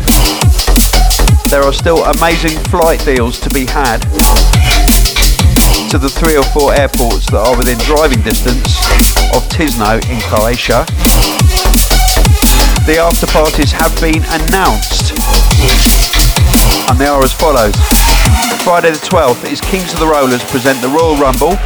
There 1.53 1.61
are 1.61 1.77
still 1.77 2.01
amazing 2.17 2.57
flight 2.73 3.05
deals 3.05 3.39
to 3.41 3.51
be 3.51 3.67
had. 3.69 4.01
to 5.93 5.99
the 6.01 6.09
three 6.09 6.41
or 6.41 6.45
four 6.57 6.73
airports 6.73 7.29
that 7.29 7.45
are 7.45 7.53
within 7.53 7.77
driving 7.85 8.25
distance 8.25 8.81
of 9.37 9.45
Tisno 9.53 10.01
in 10.09 10.25
Croatia. 10.33 10.89
The 12.89 12.97
after 12.97 13.27
parties 13.27 13.73
have 13.73 13.93
been 14.01 14.25
announced 14.33 15.08
and 16.89 16.99
they 16.99 17.07
are 17.07 17.23
as 17.23 17.33
follows. 17.33 17.75
Friday 18.65 18.91
the 18.91 18.99
12th 18.99 19.51
is 19.51 19.61
Kings 19.61 19.93
of 19.93 20.01
the 20.01 20.07
Rollers 20.07 20.45
present 20.51 20.81
the 20.83 20.89
Royal 20.89 21.17
Rumble. 21.17 21.57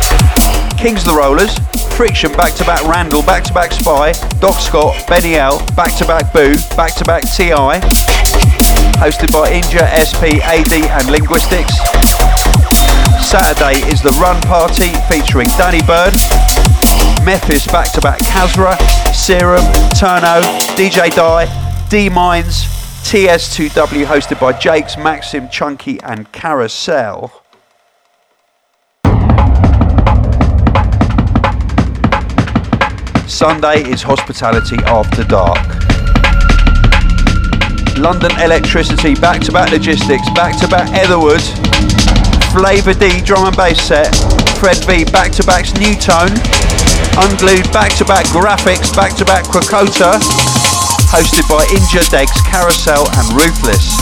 Kings 0.78 1.06
of 1.06 1.14
the 1.14 1.18
Rollers, 1.18 1.58
Friction 1.96 2.32
back 2.32 2.54
to 2.54 2.64
back 2.64 2.82
Randall, 2.84 3.22
back 3.22 3.44
to 3.44 3.52
back 3.52 3.72
Spy, 3.72 4.12
Doc 4.40 4.58
Scott, 4.60 4.96
Benny 5.08 5.36
L, 5.36 5.64
back 5.76 5.94
to 5.98 6.06
back 6.06 6.32
Bou, 6.32 6.54
back 6.76 6.94
to 6.96 7.04
back 7.04 7.22
TI. 7.22 7.78
Hosted 8.98 9.32
by 9.32 9.50
Inja, 9.50 9.86
SP, 9.98 10.40
AD 10.42 10.72
and 10.72 11.10
Linguistics. 11.10 11.76
Saturday 13.22 13.80
is 13.90 14.02
the 14.02 14.16
Run 14.20 14.40
Party 14.42 14.90
featuring 15.08 15.48
Danny 15.58 15.82
Byrd, 15.82 16.14
Memphis 17.24 17.66
back 17.66 17.92
to 17.92 18.00
back 18.00 18.18
Kasra, 18.20 18.76
Serum, 19.14 19.64
Turno, 19.94 20.42
DJ 20.76 21.10
Die, 21.14 21.86
D 21.88 22.08
Mines, 22.08 22.66
TS2W 23.02 24.06
hosted 24.06 24.40
by 24.40 24.52
Jakes, 24.58 24.96
Maxim, 24.96 25.48
Chunky 25.50 26.00
and 26.00 26.30
Carasel. 26.32 27.30
Sunday 33.26 33.82
is 33.90 34.02
Hospitality 34.02 34.76
After 34.86 35.24
Dark. 35.24 35.58
London 37.98 38.32
Electricity, 38.40 39.14
back 39.14 39.40
to 39.42 39.52
back 39.52 39.70
logistics, 39.70 40.28
back 40.30 40.58
to 40.60 40.68
back 40.68 40.88
Etherwood, 40.92 41.42
Flava 42.52 42.94
D 42.94 43.20
drum 43.20 43.46
and 43.46 43.56
bass 43.56 43.80
set, 43.80 44.14
Fred 44.58 44.78
V 44.86 45.04
back 45.12 45.32
to 45.32 45.44
backs 45.44 45.74
Nu:Tone, 45.74 46.32
Unglued 47.18 47.70
back 47.72 47.92
to 47.96 48.04
back 48.04 48.24
Grafix, 48.26 48.94
back 48.96 49.14
to 49.16 49.24
back 49.24 49.44
Krakota, 49.44 50.61
hosted 51.12 51.44
by 51.44 51.60
Inja 51.76 52.00
Dex, 52.08 52.40
Carasel 52.48 53.04
and 53.20 53.28
Ruthless. 53.36 54.00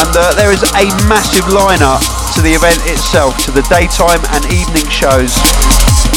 And 0.00 0.16
uh, 0.16 0.32
there 0.32 0.50
is 0.50 0.64
a 0.72 0.88
massive 1.12 1.44
lineup 1.52 2.00
to 2.32 2.40
the 2.40 2.56
event 2.56 2.80
itself, 2.88 3.36
to 3.44 3.50
the 3.52 3.60
daytime 3.68 4.24
and 4.32 4.48
evening 4.48 4.88
shows 4.88 5.36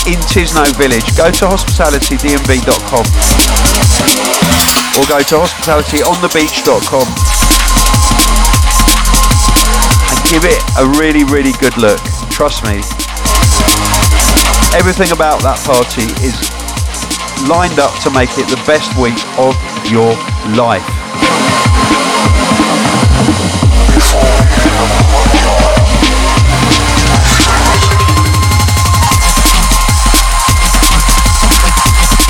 in 0.08 0.16
Tisno 0.32 0.64
Village. 0.80 1.12
Go 1.20 1.28
to 1.28 1.46
hospitalitydnb.com 1.52 3.06
or 4.96 5.06
go 5.12 5.20
to 5.20 5.36
hospitalityonthebeach.com 5.44 7.08
and 10.08 10.18
give 10.32 10.48
it 10.48 10.64
a 10.80 10.88
really, 10.98 11.26
really 11.26 11.52
good 11.60 11.76
look. 11.76 12.00
Trust 12.32 12.64
me. 12.64 12.80
Everything 14.76 15.14
about 15.14 15.42
that 15.42 15.58
party 15.64 16.04
is 16.20 16.36
lined 17.48 17.80
up 17.80 17.96
to 18.04 18.12
make 18.12 18.38
it 18.38 18.44
the 18.52 18.62
best 18.68 18.92
week 19.00 19.16
of 19.40 19.56
your 19.90 20.12
life. 20.52 20.84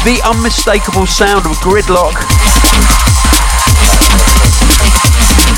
the 0.06 0.22
unmistakable 0.24 1.08
sound 1.08 1.48
of 1.48 1.58
gridlock. 1.66 2.14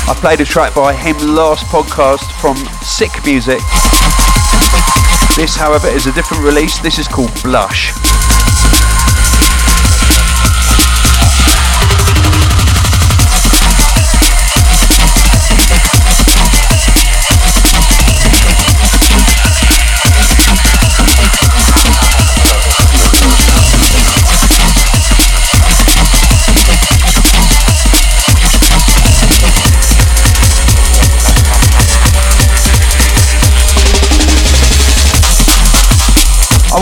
I 0.08 0.16
played 0.18 0.40
a 0.40 0.46
track 0.46 0.74
by 0.74 0.94
him 0.94 1.18
last 1.34 1.66
podcast 1.66 2.32
from 2.40 2.56
Sick 2.80 3.12
Music. 3.26 3.60
This, 5.38 5.54
however, 5.54 5.86
is 5.86 6.08
a 6.08 6.12
different 6.14 6.42
release. 6.42 6.80
This 6.80 6.98
is 6.98 7.06
called 7.06 7.30
Blush. 7.44 7.92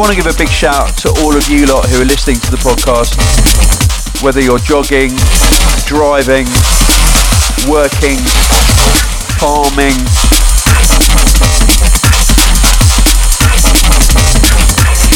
Want 0.06 0.16
to 0.16 0.22
give 0.22 0.32
a 0.32 0.38
big 0.38 0.48
shout 0.48 0.96
to 0.96 1.08
all 1.18 1.34
of 1.34 1.48
you 1.48 1.66
lot 1.66 1.84
who 1.90 2.00
are 2.00 2.04
listening 2.04 2.38
to 2.38 2.48
the 2.52 2.56
podcast, 2.62 3.18
whether 4.22 4.40
you're 4.40 4.62
jogging, 4.62 5.10
driving, 5.82 6.46
working, 7.66 8.14
farming. 9.42 9.98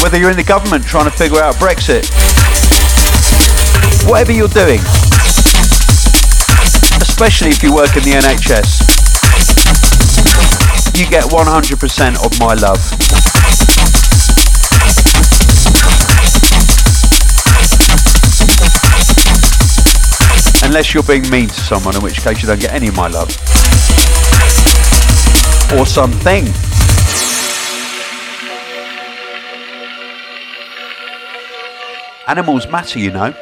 Whether 0.03 0.19
you're 0.19 0.31
in 0.31 0.35
the 0.35 0.43
government 0.43 0.83
trying 0.83 1.09
to 1.09 1.15
figure 1.15 1.39
out 1.39 1.55
Brexit, 1.55 2.03
whatever 4.09 4.33
you're 4.33 4.51
doing, 4.51 4.81
especially 6.99 7.51
if 7.55 7.63
you 7.63 7.73
work 7.73 7.95
in 7.95 8.03
the 8.03 8.19
NHS, 8.19 8.83
you 10.99 11.07
get 11.07 11.23
100% 11.31 12.25
of 12.25 12.39
my 12.41 12.55
love. 12.55 13.70
Unless 20.71 20.93
you're 20.93 21.03
being 21.03 21.29
mean 21.29 21.49
to 21.49 21.53
someone, 21.53 21.97
in 21.97 22.01
which 22.01 22.21
case 22.21 22.41
you 22.41 22.47
don't 22.47 22.57
get 22.57 22.71
any 22.71 22.87
of 22.87 22.95
my 22.95 23.09
love. 23.09 23.27
Or 25.77 25.85
something. 25.85 26.45
Animals 32.25 32.67
matter, 32.67 32.99
you 32.99 33.11
know. 33.11 33.33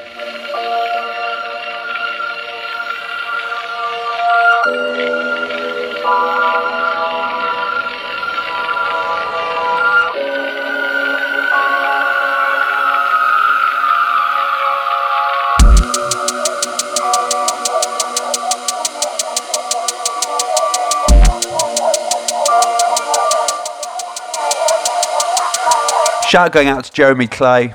Shout 26.29 26.51
going 26.51 26.67
out 26.67 26.83
to 26.83 26.91
Jeremy 26.91 27.25
Clay, 27.25 27.73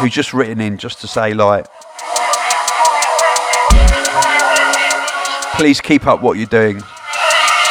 who's 0.00 0.12
just 0.12 0.34
written 0.34 0.60
in 0.60 0.78
just 0.78 1.00
to 1.02 1.06
say, 1.06 1.32
like, 1.32 1.64
please 5.54 5.80
keep 5.80 6.04
up 6.04 6.20
what 6.20 6.36
you're 6.36 6.46
doing 6.46 6.82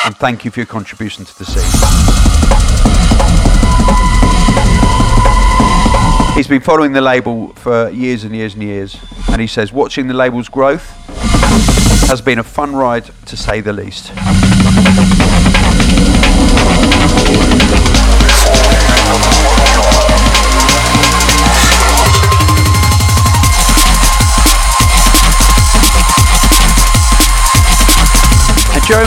and 0.06 0.16
thank 0.16 0.46
you 0.46 0.52
for 0.52 0.62
your 0.62 0.66
contribution 0.66 1.26
to 1.26 1.38
the 1.38 1.44
scene. 1.44 1.64
He's 6.38 6.48
been 6.48 6.62
following 6.62 6.94
the 6.94 7.02
label 7.02 7.50
for 7.56 7.90
years 7.90 8.24
and 8.24 8.34
years 8.34 8.54
and 8.54 8.64
years, 8.64 8.98
and 9.28 9.42
he 9.42 9.48
says 9.48 9.74
watching 9.74 10.08
the 10.08 10.14
label's 10.14 10.48
growth 10.48 10.90
has 12.08 12.22
been 12.22 12.40
a 12.40 12.44
fun 12.44 12.74
ride 12.74 13.10
to 13.26 13.36
say 13.36 13.60
the 13.60 13.74
least. 13.74 14.14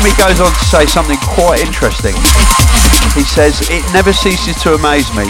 Jeremy 0.06 0.22
goes 0.22 0.40
on 0.40 0.52
to 0.52 0.64
say 0.64 0.86
something 0.86 1.18
quite 1.18 1.60
interesting. 1.66 2.14
He 3.14 3.24
says, 3.24 3.68
It 3.70 3.82
never 3.92 4.12
ceases 4.12 4.54
to 4.62 4.74
amaze 4.74 5.10
me 5.16 5.24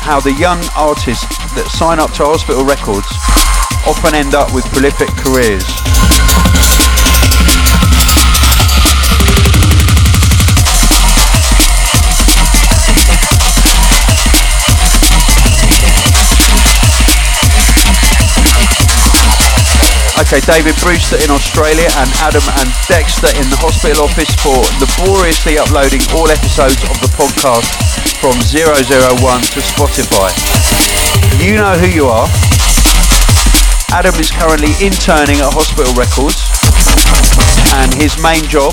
how 0.00 0.20
the 0.20 0.32
young 0.32 0.62
artists 0.74 1.28
that 1.52 1.68
sign 1.68 2.00
up 2.00 2.12
to 2.12 2.24
Hospital 2.24 2.64
Records 2.64 3.12
often 3.84 4.14
end 4.14 4.34
up 4.34 4.54
with 4.54 4.64
prolific 4.72 5.12
careers. 5.20 5.68
Okay, 20.32 20.64
David 20.64 20.72
Brewster 20.80 21.20
in 21.20 21.28
Australia 21.28 21.92
and 22.00 22.08
Adam 22.24 22.40
and 22.56 22.72
Dexter 22.88 23.28
in 23.36 23.44
the 23.52 23.60
hospital 23.60 24.08
office 24.08 24.32
for 24.40 24.64
laboriously 24.80 25.60
uploading 25.60 26.00
all 26.16 26.24
episodes 26.32 26.80
of 26.88 26.96
the 27.04 27.12
podcast 27.20 27.68
from 28.16 28.32
001 28.48 29.20
to 29.52 29.60
Spotify. 29.60 30.32
You 31.36 31.60
know 31.60 31.76
who 31.76 31.84
you 31.84 32.08
are. 32.08 32.24
Adam 33.92 34.16
is 34.16 34.32
currently 34.32 34.72
interning 34.80 35.44
at 35.44 35.52
Hospital 35.52 35.92
Records 35.92 36.40
and 37.84 37.92
his 37.92 38.16
main 38.24 38.48
job 38.48 38.72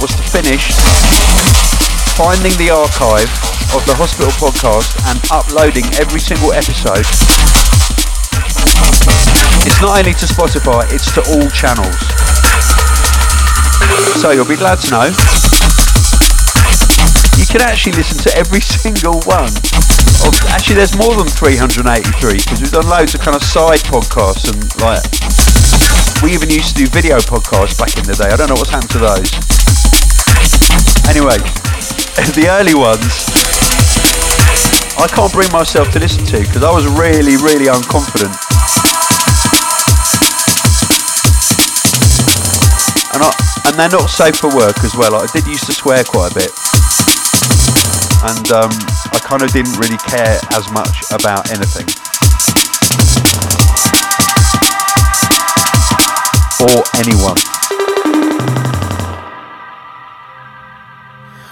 was 0.00 0.08
to 0.16 0.24
finish 0.24 0.72
finding 2.16 2.56
the 2.56 2.72
archive 2.72 3.28
of 3.76 3.84
the 3.84 3.92
Hospital 3.92 4.32
podcast 4.40 4.88
and 5.12 5.20
uploading 5.28 5.84
every 6.00 6.24
single 6.24 6.56
episode 6.56 7.04
it's 9.64 9.80
not 9.80 9.96
only 9.98 10.12
to 10.12 10.26
Spotify, 10.26 10.84
it's 10.92 11.08
to 11.16 11.24
all 11.32 11.48
channels. 11.48 11.96
So 14.20 14.30
you'll 14.30 14.48
be 14.48 14.56
glad 14.56 14.80
to 14.84 14.90
know 14.90 15.08
you 17.36 17.46
can 17.46 17.60
actually 17.60 17.92
listen 17.92 18.18
to 18.24 18.30
every 18.36 18.60
single 18.80 19.20
one. 19.24 19.50
Of, 20.24 20.32
actually, 20.48 20.76
there's 20.76 20.96
more 20.96 21.14
than 21.16 21.26
383 21.28 21.84
because 22.38 22.60
we've 22.60 22.72
done 22.72 22.88
loads 22.88 23.14
of 23.14 23.20
kind 23.20 23.36
of 23.36 23.42
side 23.42 23.80
podcasts 23.84 24.48
and 24.48 24.60
like 24.80 25.04
we 26.22 26.32
even 26.32 26.48
used 26.48 26.76
to 26.76 26.84
do 26.84 26.86
video 26.86 27.18
podcasts 27.18 27.76
back 27.76 27.96
in 27.98 28.04
the 28.04 28.14
day. 28.14 28.30
I 28.32 28.36
don't 28.36 28.48
know 28.48 28.56
what's 28.56 28.70
happened 28.70 28.92
to 28.96 29.02
those. 29.02 29.28
Anyway, 31.10 31.36
the 32.36 32.46
early 32.48 32.74
ones 32.74 33.28
I 34.96 35.08
can't 35.08 35.32
bring 35.32 35.50
myself 35.52 35.90
to 35.92 35.98
listen 35.98 36.24
to 36.26 36.38
because 36.40 36.62
I 36.62 36.70
was 36.70 36.86
really, 36.86 37.36
really 37.36 37.66
unconfident 37.66 38.53
and 43.14 43.22
I, 43.22 43.30
and 43.66 43.78
they're 43.78 43.88
not 43.88 44.10
safe 44.10 44.36
for 44.36 44.54
work 44.54 44.82
as 44.82 44.96
well. 44.96 45.14
I 45.14 45.26
did 45.32 45.46
used 45.46 45.66
to 45.66 45.72
swear 45.72 46.02
quite 46.02 46.32
a 46.32 46.34
bit, 46.34 46.50
and 48.26 48.50
um, 48.50 48.72
I 49.14 49.20
kind 49.22 49.42
of 49.42 49.52
didn't 49.52 49.78
really 49.78 49.98
care 49.98 50.38
as 50.50 50.68
much 50.72 50.98
about 51.12 51.50
anything 51.50 51.86
or 56.60 56.82
anyone. 56.98 57.38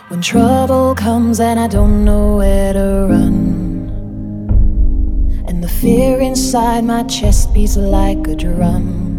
When 0.09 0.21
trouble 0.21 0.95
comes 0.97 1.39
and 1.39 1.61
I 1.61 1.69
don't 1.69 2.05
know 2.05 2.37
where 2.39 2.73
to 2.73 3.07
run, 3.09 3.89
and 5.47 5.63
the 5.63 5.69
fear 5.69 6.21
inside 6.21 6.85
my 6.85 7.05
chest 7.05 7.55
beats 7.55 7.77
like 7.77 8.27
a 8.27 8.35
drum 8.35 9.12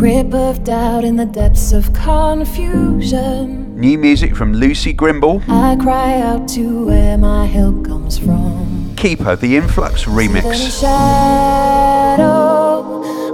grip 0.00 0.32
of 0.32 0.64
doubt 0.64 1.04
in 1.04 1.16
the 1.16 1.26
depths 1.26 1.72
of 1.74 1.92
confusion. 1.92 3.78
New 3.78 3.98
music 3.98 4.34
from 4.34 4.54
Lucy 4.54 4.94
Grimble. 4.94 5.42
I 5.46 5.76
cry 5.76 6.22
out 6.22 6.48
to 6.56 6.86
where 6.86 7.18
my 7.18 7.44
help 7.44 7.84
comes 7.84 8.16
from. 8.16 8.94
Keeper, 8.96 9.36
the 9.36 9.58
Influx 9.58 10.06
remix. 10.06 10.80
Shadow, 10.80 12.22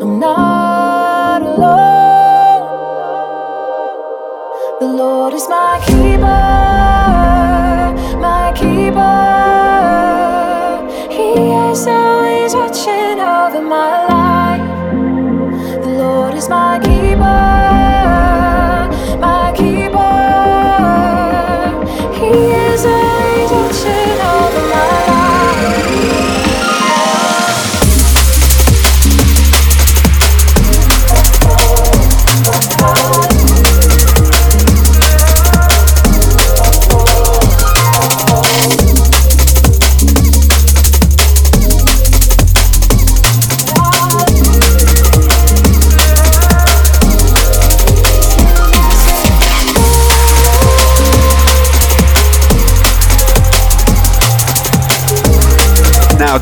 I'm 0.03 0.19
not 0.19 1.43
alone. 1.43 2.67
The 4.81 4.89
Lord 4.89 5.35
is 5.35 5.49
my 5.49 5.81
keeper, 5.87 6.76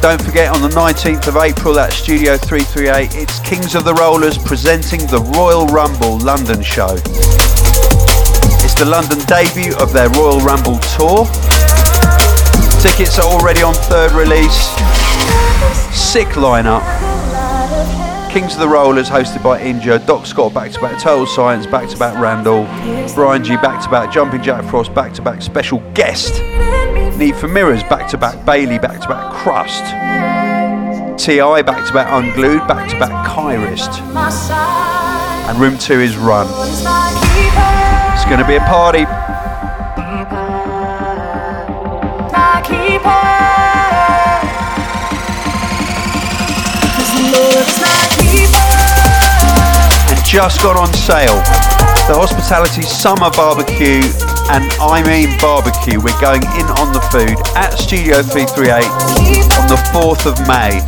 don't 0.05 0.23
forget 0.23 0.55
on 0.55 0.61
the 0.61 0.69
19th 0.69 1.29
of 1.29 1.37
April 1.37 1.79
at 1.79 1.91
Studio 1.91 2.37
338, 2.37 3.15
it's 3.15 3.39
Kings 3.41 3.75
of 3.75 3.87
the 3.87 3.95
Rollers 3.95 4.37
presenting 4.37 5.01
the 5.07 5.19
Royal 5.35 5.65
Rumble 5.69 6.19
London 6.19 6.61
show. 6.61 6.93
It's 8.61 8.75
the 8.75 8.85
London 8.85 9.19
debut 9.25 9.75
of 9.81 9.95
their 9.95 10.11
Royal 10.11 10.41
Rumble 10.41 10.77
tour. 10.93 11.25
Tickets 12.85 13.19
are 13.19 13.25
already 13.25 13.63
on 13.63 13.73
third 13.73 14.13
release. 14.13 14.69
Sick 15.97 16.29
lineup. 16.37 16.85
Kings 18.31 18.53
of 18.53 18.61
the 18.61 18.69
Rollers 18.69 19.09
hosted 19.09 19.43
by 19.43 19.59
Inja, 19.59 20.05
Doc 20.07 20.27
Scott 20.27 20.53
back 20.53 20.71
to 20.73 20.81
back, 20.83 21.01
Total 21.01 21.25
Science 21.25 21.65
back 21.67 21.89
to 21.89 21.97
back, 21.97 22.21
Randall, 22.21 22.65
Bryan 23.15 23.43
Gee 23.43 23.57
back 23.57 23.83
to 23.83 23.89
back, 23.89 24.13
Jumping 24.13 24.43
Jack 24.43 24.69
Frost 24.69 24.95
back 24.95 25.15
to 25.15 25.23
back, 25.23 25.41
special 25.41 25.79
guest. 25.95 26.43
Need 27.17 27.37
for 27.37 27.49
Mirrors 27.49 27.83
back 27.85 28.07
to 28.11 28.19
back, 28.19 28.45
Bailey 28.45 28.79
back 28.79 29.01
to 29.01 29.09
back, 29.09 29.34
Crust. 29.45 29.85
TI 31.23 31.61
back 31.61 31.87
to 31.87 31.93
back, 31.93 32.09
Unglued 32.11 32.67
back 32.67 32.89
to 32.89 32.99
back, 32.99 33.29
Kyrist. 33.29 34.01
And 35.47 35.59
Room 35.61 35.77
2 35.77 36.01
is 36.01 36.17
Run. 36.17 36.47
It's 36.49 38.25
going 38.25 38.39
to 38.39 38.47
be 38.47 38.57
a 38.57 38.61
party. 38.61 39.05
And 50.09 50.25
just 50.25 50.63
got 50.63 50.79
on 50.79 50.91
sale. 50.95 51.37
The 52.09 52.17
Hospitality 52.17 52.81
Summer 52.81 53.29
Barbecue 53.37 54.34
and 54.51 54.65
I 54.81 55.03
mean 55.07 55.33
barbecue. 55.41 56.01
We're 56.01 56.21
going 56.21 56.43
in 56.61 56.67
on 56.77 56.93
the 56.93 57.01
food 57.09 57.39
at 57.57 57.73
Studio 57.79 58.21
338 58.21 58.85
on 59.57 59.67
the 59.69 59.81
4th 59.95 60.29
of 60.29 60.37
May. 60.45 60.85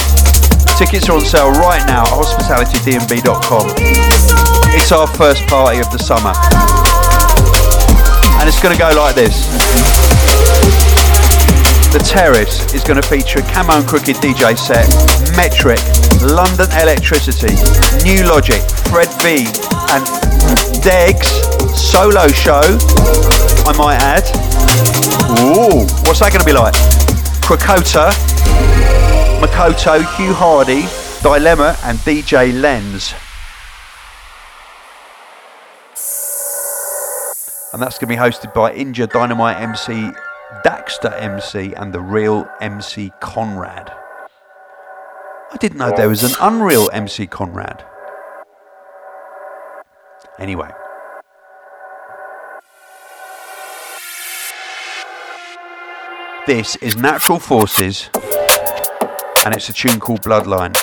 Tickets 0.77 1.09
are 1.09 1.17
on 1.17 1.25
sale 1.25 1.53
right 1.53 1.81
now 1.87 2.03
at 2.05 2.13
hospitalitydnb.com. 2.13 3.67
It's 4.77 4.93
our 4.93 5.07
first 5.07 5.47
party 5.47 5.81
of 5.81 5.91
the 5.91 5.99
summer. 5.99 6.37
And 8.39 8.49
it's 8.49 8.61
going 8.61 8.77
to 8.77 8.81
go 8.81 8.93
like 8.93 9.15
this. 9.15 9.49
The 11.93 12.03
Terrace 12.05 12.75
is 12.75 12.85
going 12.85 13.01
to 13.01 13.09
feature 13.09 13.39
a 13.39 13.43
Camo 13.43 13.81
and 13.81 13.87
Krooked 13.89 14.21
DJ 14.21 14.59
set, 14.59 14.85
Metrik, 15.33 15.81
London 16.21 16.69
Electricity, 16.77 17.57
Nu:Logic, 18.05 18.61
Fred 18.93 19.09
V, 19.23 19.49
and 19.89 20.05
Degs 20.85 21.56
solo 21.77 22.27
show, 22.29 22.63
I 23.67 23.75
might 23.77 23.99
add. 24.01 24.25
Ooh, 25.39 25.87
what's 26.07 26.21
that 26.21 26.33
going 26.33 26.41
to 26.41 26.47
be 26.47 26.53
like? 26.53 26.75
Krakota, 27.43 28.11
Makoto, 29.41 29.99
Hugh 30.17 30.33
Hardy, 30.33 30.87
Dilemma, 31.23 31.77
and 31.85 31.99
DJ 31.99 32.53
Lens. 32.61 33.15
And 37.73 37.83
that's 37.83 37.99
going 37.99 38.09
to 38.09 38.15
be 38.15 38.17
hosted 38.17 38.55
by 38.55 38.73
Inja 38.73 39.09
Dynamite 39.09 39.59
MC, 39.59 40.11
Daxter 40.65 41.13
MC, 41.21 41.75
and 41.75 41.93
the 41.93 42.01
real 42.01 42.49
MC 42.61 43.13
Conrad. 43.21 43.93
I 45.53 45.57
didn't 45.59 45.79
know 45.79 45.95
there 45.95 46.09
was 46.09 46.25
an 46.25 46.33
Unreal 46.41 46.89
MC 46.93 47.27
Conrad. 47.27 47.85
Anyway. 50.39 50.71
This 56.47 56.77
is 56.77 56.97
Natural 56.97 57.41
Forces, 57.41 58.09
and 59.45 59.53
it's 59.53 59.69
a 59.69 59.73
tune 59.73 59.99
called 59.99 60.23
Bloodline. 60.23 60.77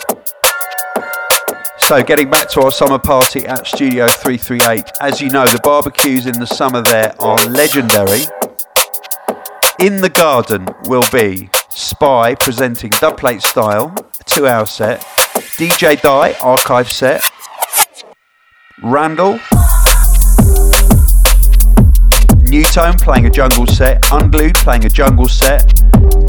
So, 1.77 2.03
getting 2.03 2.29
back 2.29 2.49
to 2.49 2.63
our 2.63 2.71
summer 2.71 2.99
party 2.99 3.45
at 3.45 3.65
Studio 3.65 4.09
338, 4.09 4.83
as 4.99 5.21
you 5.21 5.29
know, 5.29 5.45
the 5.45 5.61
barbecues 5.63 6.25
in 6.25 6.37
the 6.37 6.45
summer 6.45 6.81
there 6.81 7.15
are 7.17 7.37
legendary. 7.45 8.23
In 9.79 10.01
the 10.01 10.09
garden 10.09 10.67
will 10.83 11.05
be 11.13 11.49
Spy 11.69 12.35
presenting 12.35 12.91
dubplate 12.91 13.41
style, 13.41 13.95
a 14.19 14.23
two 14.25 14.45
hour 14.45 14.65
set, 14.65 14.99
DJ 15.57 16.01
Die 16.01 16.35
archive 16.41 16.91
set. 16.91 17.23
Randall. 18.83 19.39
Nu:Tone 22.53 22.93
playing 22.99 23.25
a 23.25 23.31
jungle 23.31 23.65
set. 23.65 24.05
Unglued 24.11 24.53
playing 24.53 24.85
a 24.85 24.89
jungle 24.89 25.27
set. 25.27 25.73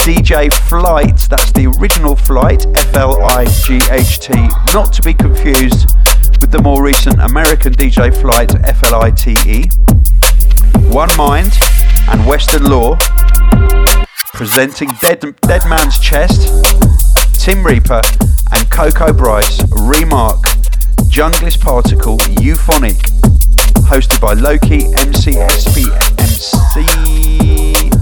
DJ 0.07 0.51
Flight, 0.51 1.19
that's 1.29 1.53
the 1.53 1.67
original 1.79 2.17
Flight, 2.17 2.65
F 2.75 2.97
L 2.97 3.23
I 3.23 3.45
G 3.45 3.79
H 3.91 4.21
T, 4.21 4.33
not 4.73 4.91
to 4.95 5.03
be 5.03 5.13
confused 5.13 5.95
with 6.41 6.51
the 6.51 6.63
more 6.63 6.83
recent 6.83 7.21
American 7.21 7.75
DJ 7.75 8.11
Flight, 8.23 8.55
F 8.65 8.85
L 8.85 9.03
I 9.03 9.11
T 9.11 9.37
E. 9.45 9.69
One 10.89 11.15
Mind 11.19 11.53
and 12.09 12.27
Western 12.27 12.65
Law 12.71 12.97
presenting 14.33 14.89
Dead, 15.03 15.21
Dead 15.43 15.63
Man's 15.69 15.99
Chest, 15.99 16.49
Tim 17.39 17.63
Reaper 17.63 18.01
and 18.51 18.71
Coco 18.71 19.13
Bryce, 19.13 19.61
Remark, 19.73 20.41
Junglist 21.13 21.61
Particle, 21.61 22.17
Euphonic, 22.41 22.97
hosted 23.85 24.23
by 24.23 24.33
Loki, 24.33 24.85
MCSP, 24.95 26.14
MC, 26.35 26.81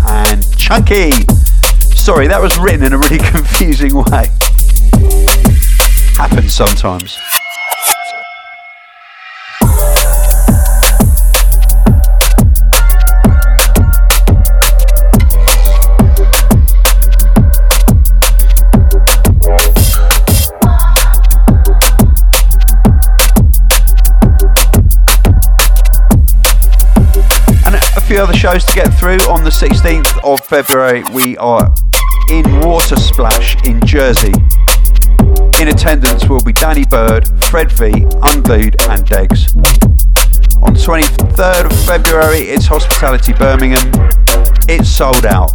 and 0.08 0.56
Chunky. 0.56 1.10
Sorry, 1.94 2.26
that 2.28 2.40
was 2.40 2.58
written 2.58 2.82
in 2.82 2.94
a 2.94 2.98
really 2.98 3.18
confusing 3.30 3.94
way. 3.94 4.30
Happens 6.16 6.54
sometimes. 6.54 7.18
Few 28.12 28.20
other 28.20 28.36
shows 28.36 28.62
to 28.66 28.74
get 28.74 28.92
through. 28.92 29.20
On 29.30 29.42
the 29.42 29.48
16th 29.48 30.22
of 30.22 30.44
February, 30.44 31.02
we 31.14 31.34
are 31.38 31.74
in 32.28 32.44
Watersplash 32.60 33.66
in 33.66 33.80
Jersey. 33.86 34.34
In 35.62 35.68
attendance 35.68 36.28
will 36.28 36.42
be 36.42 36.52
Danny 36.52 36.84
Byrd, 36.84 37.26
Fred 37.44 37.72
V, 37.72 37.90
Unglued, 38.20 38.76
and 38.90 39.06
Degs. 39.06 39.56
On 40.62 40.74
the 40.74 40.78
23rd 40.78 41.70
of 41.72 41.86
February, 41.86 42.40
it's 42.40 42.66
Hospitality 42.66 43.32
Birmingham. 43.32 43.90
It's 44.68 44.90
sold 44.90 45.24
out, 45.24 45.52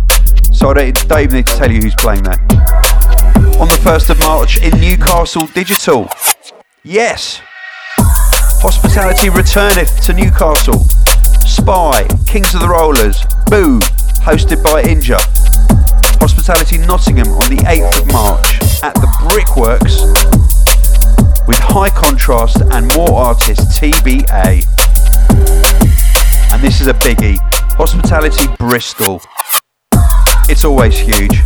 so 0.51 0.71
I 0.71 0.73
don't, 0.73 1.07
don't 1.07 1.21
even 1.21 1.35
need 1.35 1.45
to 1.45 1.57
tell 1.57 1.71
you 1.71 1.79
who's 1.79 1.93
playing 1.93 2.23
there. 2.23 2.41
On 3.61 3.67
the 3.67 3.79
1st 3.83 4.09
of 4.09 4.19
March 4.21 4.63
in 4.63 4.71
Newcastle 4.81 5.45
Digital. 5.53 6.09
Yes! 6.83 7.39
Hospitality 7.97 9.29
returneth 9.29 10.01
to 10.05 10.13
Newcastle. 10.13 10.87
Spy, 11.57 12.07
Kings 12.27 12.53
of 12.53 12.61
the 12.61 12.67
Rollers, 12.69 13.23
Bou, 13.49 13.79
hosted 14.21 14.63
by 14.63 14.83
Inja. 14.83 15.17
Hospitality 16.21 16.77
Nottingham 16.77 17.29
on 17.29 17.49
the 17.49 17.57
8th 17.65 18.01
of 18.01 18.07
March 18.13 18.59
at 18.83 18.93
the 18.93 19.09
Brickworks 19.27 20.01
with 21.47 21.57
high 21.57 21.89
contrast 21.89 22.61
and 22.71 22.93
more 22.95 23.11
artists 23.11 23.79
TBA. 23.79 24.63
And 26.53 26.61
this 26.61 26.79
is 26.79 26.87
a 26.87 26.93
biggie 26.93 27.37
Hospitality 27.75 28.47
Bristol. 28.59 29.21
It's 30.47 30.63
always 30.63 30.97
huge. 30.97 31.41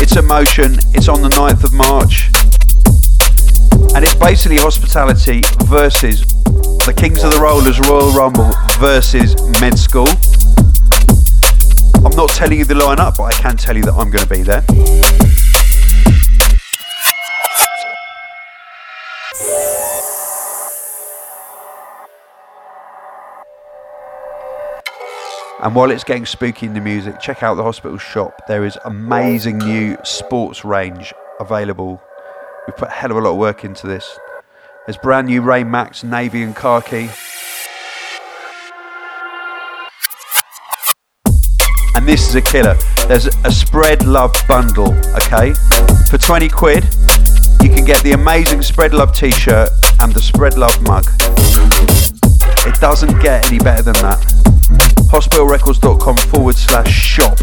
It's 0.00 0.20
Motion, 0.22 0.76
it's 0.94 1.08
on 1.08 1.22
the 1.22 1.28
9th 1.28 1.64
of 1.64 1.72
March. 1.72 2.30
And 3.94 4.04
it's 4.04 4.14
basically 4.14 4.56
hospitality 4.56 5.42
versus 5.64 6.24
the 6.86 6.94
Kings 6.96 7.22
of 7.22 7.32
the 7.32 7.38
Rollers 7.38 7.78
Royal 7.80 8.10
Rumble 8.12 8.50
versus 8.78 9.36
Med 9.60 9.78
School. 9.78 10.08
I'm 12.04 12.16
not 12.16 12.30
telling 12.30 12.58
you 12.58 12.64
the 12.64 12.74
lineup, 12.74 13.16
but 13.18 13.24
I 13.24 13.32
can 13.32 13.56
tell 13.56 13.76
you 13.76 13.82
that 13.82 13.92
I'm 13.92 14.10
going 14.10 14.24
to 14.24 14.30
be 14.30 14.42
there. 14.42 14.64
And 25.62 25.76
while 25.76 25.92
it's 25.92 26.02
getting 26.02 26.26
spooky 26.26 26.66
in 26.66 26.74
the 26.74 26.80
music, 26.80 27.20
check 27.20 27.44
out 27.44 27.54
the 27.54 27.62
hospital 27.62 27.96
shop. 27.98 28.48
There 28.48 28.64
is 28.64 28.76
amazing 28.84 29.58
new 29.58 29.96
sports 30.02 30.64
range 30.64 31.14
available. 31.38 32.02
We've 32.66 32.76
put 32.76 32.88
a 32.88 32.92
hell 32.92 33.10
of 33.10 33.16
a 33.16 33.20
lot 33.20 33.32
of 33.32 33.38
work 33.38 33.64
into 33.64 33.88
this. 33.88 34.18
There's 34.86 34.96
brand 34.96 35.26
new 35.26 35.42
Ray 35.42 35.64
Max, 35.64 36.04
navy 36.04 36.42
and 36.42 36.54
khaki. 36.54 37.10
And 41.96 42.06
this 42.06 42.28
is 42.28 42.36
a 42.36 42.40
killer. 42.40 42.76
There's 43.08 43.26
a 43.26 43.50
spread 43.50 44.06
love 44.06 44.34
bundle, 44.46 44.94
okay? 45.16 45.54
For 46.08 46.18
20 46.18 46.48
quid, 46.50 46.84
you 47.62 47.68
can 47.68 47.84
get 47.84 48.00
the 48.04 48.12
amazing 48.12 48.62
spread 48.62 48.94
love 48.94 49.12
t-shirt 49.12 49.70
and 50.00 50.12
the 50.12 50.20
spread 50.20 50.56
love 50.56 50.80
mug. 50.82 51.04
It 52.64 52.80
doesn't 52.80 53.20
get 53.20 53.44
any 53.50 53.58
better 53.58 53.82
than 53.82 53.94
that. 53.94 54.20
Hospitalrecords.com 55.10 56.16
forward 56.16 56.54
slash 56.54 56.92
shop. 56.92 57.38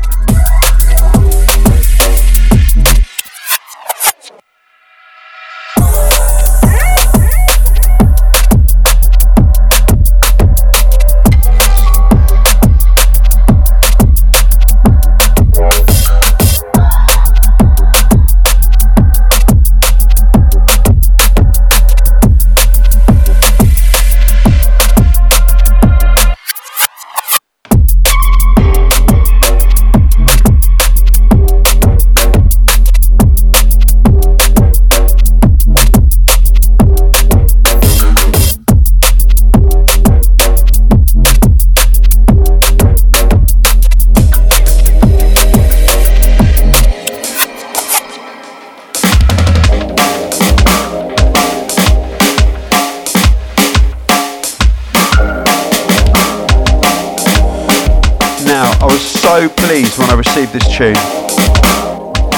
This 60.51 60.67
tune. 60.75 60.95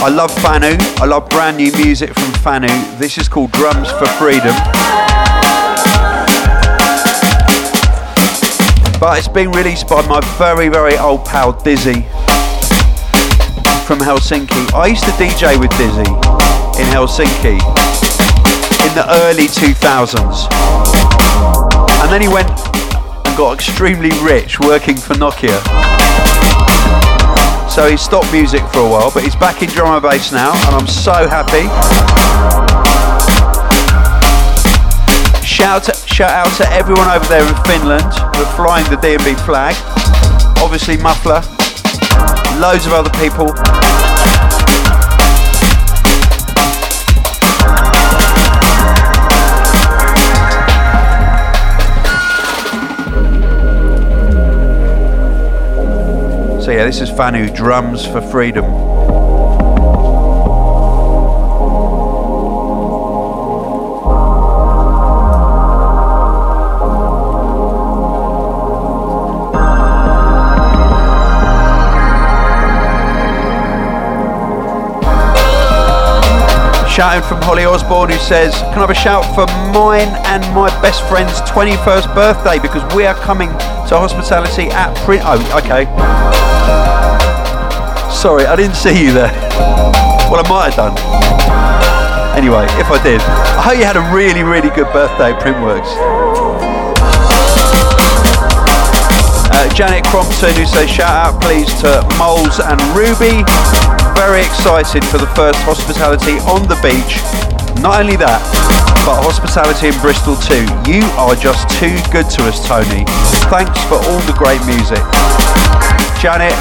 I 0.04 0.10
love 0.10 0.32
Fanu. 0.42 0.76
I 1.02 1.06
love 1.06 1.30
brand 1.30 1.58
new 1.58 1.72
music 1.74 2.14
from 2.14 2.32
Fanu. 2.42 2.68
This 2.98 3.18
is 3.18 3.30
called 3.30 3.52
Drums 3.52 3.90
for 3.92 4.06
Freedom. 4.18 4.56
But 9.00 9.18
it's 9.18 9.28
been 9.28 9.52
released 9.52 9.88
by 9.88 10.06
my 10.08 10.20
very, 10.38 10.70
very 10.70 10.98
old 10.98 11.26
pal 11.26 11.54
Dizzy 11.54 12.02
from 13.86 14.00
Helsinki. 14.00 14.74
I 14.74 14.88
used 14.88 15.04
to 15.06 15.12
DJ 15.12 15.60
with 15.60 15.72
Dizzy 15.78 16.12
in 16.82 16.88
Helsinki 16.90 17.60
in 18.88 18.96
the 18.96 19.06
early 19.26 19.48
2000s. 19.48 20.48
And 22.02 22.12
then 22.12 22.22
he 22.22 22.28
went 22.28 22.50
and 23.28 23.38
got 23.38 23.54
extremely 23.54 24.12
rich 24.22 24.60
working 24.60 24.98
for 24.98 25.14
Nokia. 25.14 26.01
So 27.72 27.90
he 27.90 27.96
stopped 27.96 28.30
music 28.34 28.68
for 28.68 28.80
a 28.80 28.90
while, 28.90 29.12
but 29.14 29.24
he's 29.24 29.36
back 29.36 29.64
in 29.64 29.70
drum 29.70 29.94
and 29.94 30.04
bass 30.04 30.34
now, 30.34 30.52
and 30.68 30.76
I'm 30.76 30.88
so 30.88 31.14
happy. 31.14 31.64
Shout, 35.48 35.88
shout 36.06 36.32
out 36.32 36.52
to 36.58 36.70
everyone 36.74 37.08
over 37.08 37.26
there 37.28 37.48
in 37.48 37.56
Finland 37.64 38.12
who 38.36 38.44
are 38.44 38.56
flying 38.58 38.84
the 38.90 38.98
DNB 38.98 39.40
flag. 39.46 39.74
Obviously, 40.60 40.98
Muffler, 40.98 41.40
loads 42.60 42.86
of 42.86 42.92
other 42.92 43.10
people. 43.12 43.48
Garcia. 56.72 56.86
This 56.86 57.02
is 57.02 57.10
Fanu, 57.10 57.54
Drums 57.54 58.06
for 58.06 58.22
Freedom. 58.22 58.64
shouting 76.90 77.24
from 77.24 77.42
Holly 77.42 77.64
Osborne 77.64 78.10
who 78.10 78.18
says, 78.18 78.54
Can 78.54 78.74
I 78.74 78.82
have 78.82 78.90
a 78.90 78.94
shout 78.94 79.24
for 79.34 79.46
mine 79.74 80.10
and 80.28 80.44
my 80.54 80.68
best 80.82 81.08
friend's 81.08 81.40
21st 81.42 82.14
birthday 82.14 82.60
because 82.60 82.84
we 82.94 83.06
are 83.06 83.16
coming 83.16 83.50
to 83.50 83.98
hospitality 83.98 84.68
at 84.68 84.96
Print. 85.06 85.24
Oh, 85.26 85.62
okay. 85.64 86.41
Sorry, 88.22 88.46
I 88.46 88.56
didn't 88.56 88.78
see 88.78 88.94
you 88.94 89.12
there. 89.18 89.34
Well, 90.30 90.38
I 90.38 90.46
might 90.46 90.70
have 90.70 90.94
done. 90.94 90.96
Anyway, 92.38 92.70
if 92.78 92.86
I 92.94 93.02
did, 93.02 93.18
I 93.58 93.66
hope 93.66 93.78
you 93.82 93.84
had 93.90 93.98
a 93.98 94.06
really, 94.14 94.46
really 94.46 94.70
good 94.70 94.86
birthday 94.94 95.34
at 95.34 95.42
Printworks. 95.42 95.90
Uh, 99.50 99.74
Janet 99.74 100.06
Crompton 100.06 100.54
who 100.54 100.70
says 100.70 100.86
shout 100.86 101.10
out 101.10 101.42
please 101.42 101.66
to 101.82 102.06
Moles 102.22 102.62
and 102.62 102.78
Ruby 102.94 103.42
very 104.14 104.46
excited 104.46 105.02
for 105.10 105.18
the 105.18 105.26
first 105.34 105.58
hospitality 105.66 106.38
on 106.46 106.70
the 106.70 106.78
beach. 106.86 107.18
Not 107.82 108.06
only 108.06 108.22
that, 108.22 108.38
but 109.02 109.18
hospitality 109.26 109.90
in 109.90 109.98
Bristol 109.98 110.38
too. 110.38 110.70
You 110.86 111.02
are 111.18 111.34
just 111.34 111.66
too 111.82 111.98
good 112.14 112.30
to 112.38 112.46
us, 112.46 112.62
Tony. 112.70 113.02
Thanks 113.50 113.82
for 113.90 113.98
all 113.98 114.22
the 114.30 114.38
great 114.38 114.62
music. 114.70 115.02
Janet, 116.22 116.54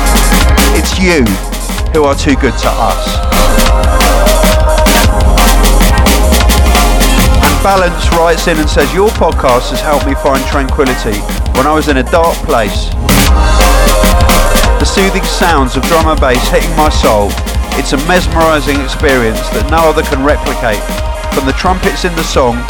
it's 0.73 0.97
you 0.97 1.50
who 1.93 2.05
are 2.05 2.15
too 2.15 2.37
good 2.37 2.57
to 2.59 2.71
us. 2.71 3.03
And 7.43 7.57
Balance 7.63 8.09
writes 8.17 8.47
in 8.49 8.59
and 8.59 8.69
says, 8.69 8.93
Your 8.95 9.11
podcast 9.11 9.71
has 9.71 9.81
helped 9.81 10.07
me 10.07 10.15
find 10.15 10.45
tranquility 10.47 11.19
when 11.57 11.67
I 11.67 11.75
was 11.75 11.89
in 11.89 11.99
a 11.99 12.05
dark 12.05 12.37
place. 12.49 12.91
The 14.81 14.87
soothing 14.87 15.25
sounds 15.25 15.77
of 15.77 15.83
drum 15.85 16.07
and 16.09 16.21
bass 16.21 16.49
hitting 16.49 16.75
my 16.77 16.89
soul 16.89 17.31
it's 17.81 17.93
a 17.95 18.01
mesmerising 18.05 18.77
experience 18.83 19.41
that 19.57 19.65
no 19.71 19.89
other 19.89 20.03
can 20.03 20.21
replicate, 20.21 20.83
from 21.33 21.47
the 21.47 21.57
trumpets 21.57 22.05
in 22.05 22.13
the 22.13 22.27
song 22.27 22.61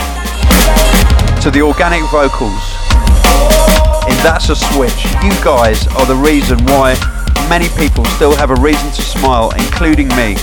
to 1.42 1.50
the 1.50 1.58
organic 1.58 2.04
vocals. 2.14 2.62
In 4.06 4.14
That's 4.22 4.54
a 4.54 4.56
Switch, 4.56 5.02
you 5.24 5.34
guys 5.42 5.88
are 5.98 6.06
the 6.06 6.14
reason 6.14 6.62
why 6.70 6.94
many 7.50 7.68
people 7.70 8.04
still 8.14 8.34
have 8.36 8.50
a 8.50 8.54
reason 8.62 8.88
to 8.92 9.02
smile, 9.02 9.50
including 9.58 10.06
me. 10.10 10.38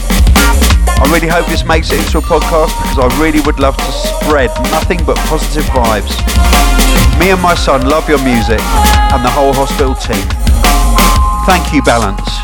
I 0.99 1.07
really 1.09 1.27
hope 1.27 1.47
this 1.47 1.63
makes 1.63 1.89
it 1.89 1.99
into 1.99 2.17
a 2.17 2.21
podcast 2.21 2.75
because 2.83 2.99
I 2.99 3.07
really 3.21 3.39
would 3.41 3.59
love 3.59 3.77
to 3.77 3.91
spread 3.93 4.51
nothing 4.75 4.99
but 5.05 5.15
positive 5.31 5.63
vibes. 5.71 6.11
Me 7.17 7.31
and 7.31 7.41
my 7.41 7.55
son 7.55 7.87
love 7.87 8.09
your 8.09 8.21
music 8.23 8.59
and 9.15 9.23
the 9.23 9.31
whole 9.31 9.53
hospital 9.53 9.95
team. 9.95 10.27
Thank 11.47 11.73
you, 11.73 11.81
Balance. 11.81 12.36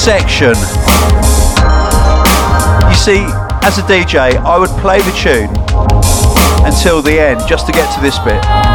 Section. 0.00 0.54
You 2.88 2.96
see, 2.96 3.20
as 3.62 3.76
a 3.76 3.82
DJ, 3.82 4.34
I 4.38 4.56
would 4.58 4.70
play 4.80 4.98
the 5.00 5.12
tune 5.12 5.50
until 6.66 7.02
the 7.02 7.20
end 7.20 7.42
just 7.46 7.66
to 7.66 7.72
get 7.72 7.94
to 7.96 8.00
this 8.00 8.18
bit. 8.20 8.69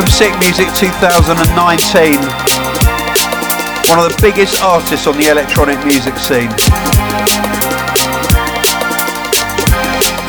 From 0.00 0.08
Sick 0.08 0.38
Music 0.38 0.66
2019. 0.76 2.14
One 3.90 3.98
of 3.98 4.08
the 4.08 4.18
biggest 4.22 4.62
artists 4.62 5.06
on 5.06 5.18
the 5.18 5.28
electronic 5.28 5.76
music 5.84 6.16
scene. 6.16 6.48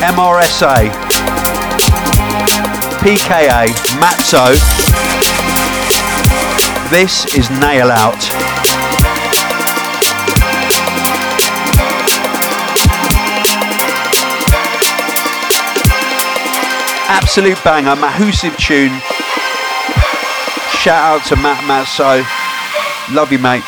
MRSA, 0.04 0.92
PKA, 3.00 3.68
Matzo. 3.96 4.52
This 6.90 7.34
is 7.34 7.48
Nail 7.48 7.90
Out. 7.90 8.22
absolute 17.08 17.62
banger, 17.62 17.94
Mahusive 17.96 18.56
tune. 18.56 19.00
Shout 20.82 21.20
out 21.20 21.24
to 21.28 21.36
Matt 21.36 21.62
Matso. 21.62 22.26
Love 23.14 23.30
you, 23.30 23.38
mate. 23.38 23.62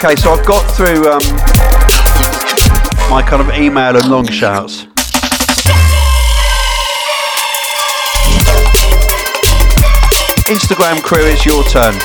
Okay, 0.00 0.14
so 0.14 0.30
I've 0.30 0.46
got 0.46 0.62
through 0.76 1.10
um, 1.10 1.18
my 3.10 3.20
kind 3.20 3.42
of 3.42 3.50
email 3.50 3.96
and 3.96 4.06
long 4.06 4.28
shouts. 4.28 4.84
Instagram 10.46 11.02
crew, 11.02 11.26
it's 11.26 11.44
your 11.44 11.64
turn. 11.64 11.98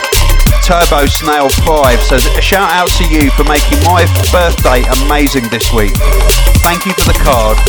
Turbo 0.66 1.06
Snail 1.06 1.50
5 1.50 2.02
says, 2.02 2.26
a 2.26 2.42
shout 2.42 2.72
out 2.72 2.90
to 2.98 3.06
you 3.08 3.30
for 3.38 3.44
making 3.44 3.78
my 3.86 4.10
birthday 4.34 4.82
amazing 5.06 5.48
this 5.50 5.72
week. 5.72 5.94
Thank 6.66 6.88
you 6.88 6.94
for 6.94 7.14
the 7.14 7.20
card 7.22 7.60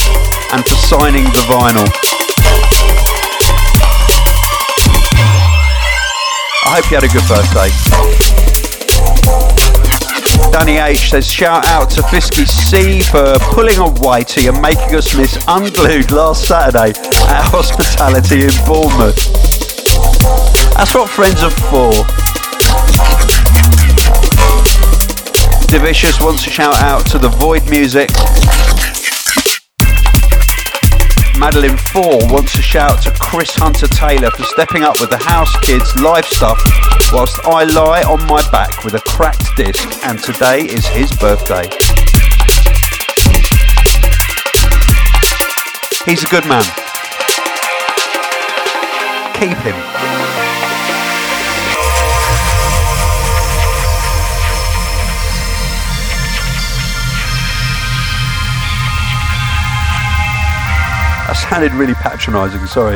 and 0.56 0.64
for 0.64 0.74
signing 0.88 1.24
the 1.24 1.44
vinyl. 1.44 1.84
I 6.64 6.80
hope 6.80 6.90
you 6.90 6.96
had 6.96 7.04
a 7.04 7.12
good 7.12 7.28
birthday. 7.28 8.43
Danny 10.54 10.76
H 10.76 11.10
says, 11.10 11.28
shout 11.28 11.66
out 11.66 11.90
to 11.90 12.00
Fisky 12.02 12.46
C 12.46 13.00
for 13.00 13.34
pulling 13.52 13.76
a 13.78 13.90
whitey 14.00 14.48
and 14.48 14.62
making 14.62 14.94
us 14.94 15.12
miss 15.16 15.36
Unglued 15.48 16.12
last 16.12 16.46
Saturday 16.46 16.90
at 17.26 17.42
Hospitality 17.50 18.44
in 18.44 18.54
Bournemouth. 18.64 19.18
That's 20.76 20.94
what 20.94 21.10
friends 21.10 21.42
are 21.42 21.50
for. 21.50 21.90
Divicious 25.66 26.20
wants 26.20 26.44
to 26.44 26.50
shout 26.50 26.76
out 26.76 27.04
to 27.08 27.18
the 27.18 27.30
Void 27.30 27.68
Music 27.68 28.10
Madeline 31.44 31.76
4 31.76 32.32
wants 32.32 32.56
to 32.56 32.62
shout 32.62 33.02
to 33.02 33.10
Chris 33.20 33.54
Hunter 33.54 33.86
Taylor 33.86 34.30
for 34.30 34.44
stepping 34.44 34.82
up 34.82 34.98
with 34.98 35.10
the 35.10 35.18
House 35.18 35.54
Kids 35.60 35.94
live 36.00 36.24
stuff 36.24 36.58
whilst 37.12 37.38
I 37.44 37.64
lie 37.64 38.02
on 38.02 38.26
my 38.26 38.40
back 38.50 38.82
with 38.82 38.94
a 38.94 39.00
cracked 39.00 39.54
disc 39.54 39.86
and 40.06 40.18
today 40.18 40.60
is 40.62 40.86
his 40.86 41.12
birthday. 41.12 41.68
He's 46.06 46.24
a 46.24 46.28
good 46.28 46.48
man. 46.48 46.64
Keep 49.34 49.58
him. 49.58 50.23
That 61.34 61.48
sounded 61.50 61.72
really 61.72 61.94
patronising, 61.94 62.64
sorry. 62.66 62.94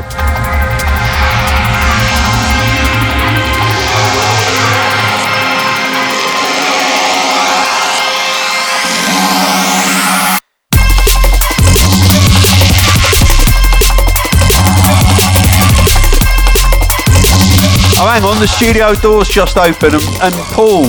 Oh, 17.98 18.06
hang 18.06 18.22
on, 18.22 18.38
the 18.38 18.46
studio 18.46 18.94
door's 18.94 19.28
just 19.28 19.56
open 19.56 19.94
and, 19.94 20.04
and 20.22 20.34
Paul, 20.54 20.84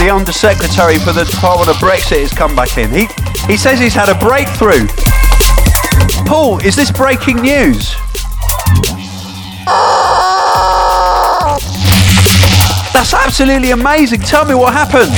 the 0.00 0.10
Undersecretary 0.12 0.98
for 0.98 1.12
the 1.12 1.24
Department 1.24 1.70
of 1.70 1.76
Brexit, 1.76 2.22
has 2.22 2.32
come 2.32 2.56
back 2.56 2.76
in. 2.78 2.90
He, 2.90 3.06
he 3.46 3.56
says 3.56 3.78
he's 3.78 3.94
had 3.94 4.08
a 4.08 4.18
breakthrough. 4.18 4.88
Paul, 6.26 6.58
is 6.64 6.74
this 6.74 6.90
breaking 6.90 7.36
news? 7.36 7.94
That's 12.92 13.14
absolutely 13.14 13.70
amazing. 13.70 14.20
Tell 14.20 14.44
me 14.44 14.54
what 14.54 14.72
happened. 14.72 15.12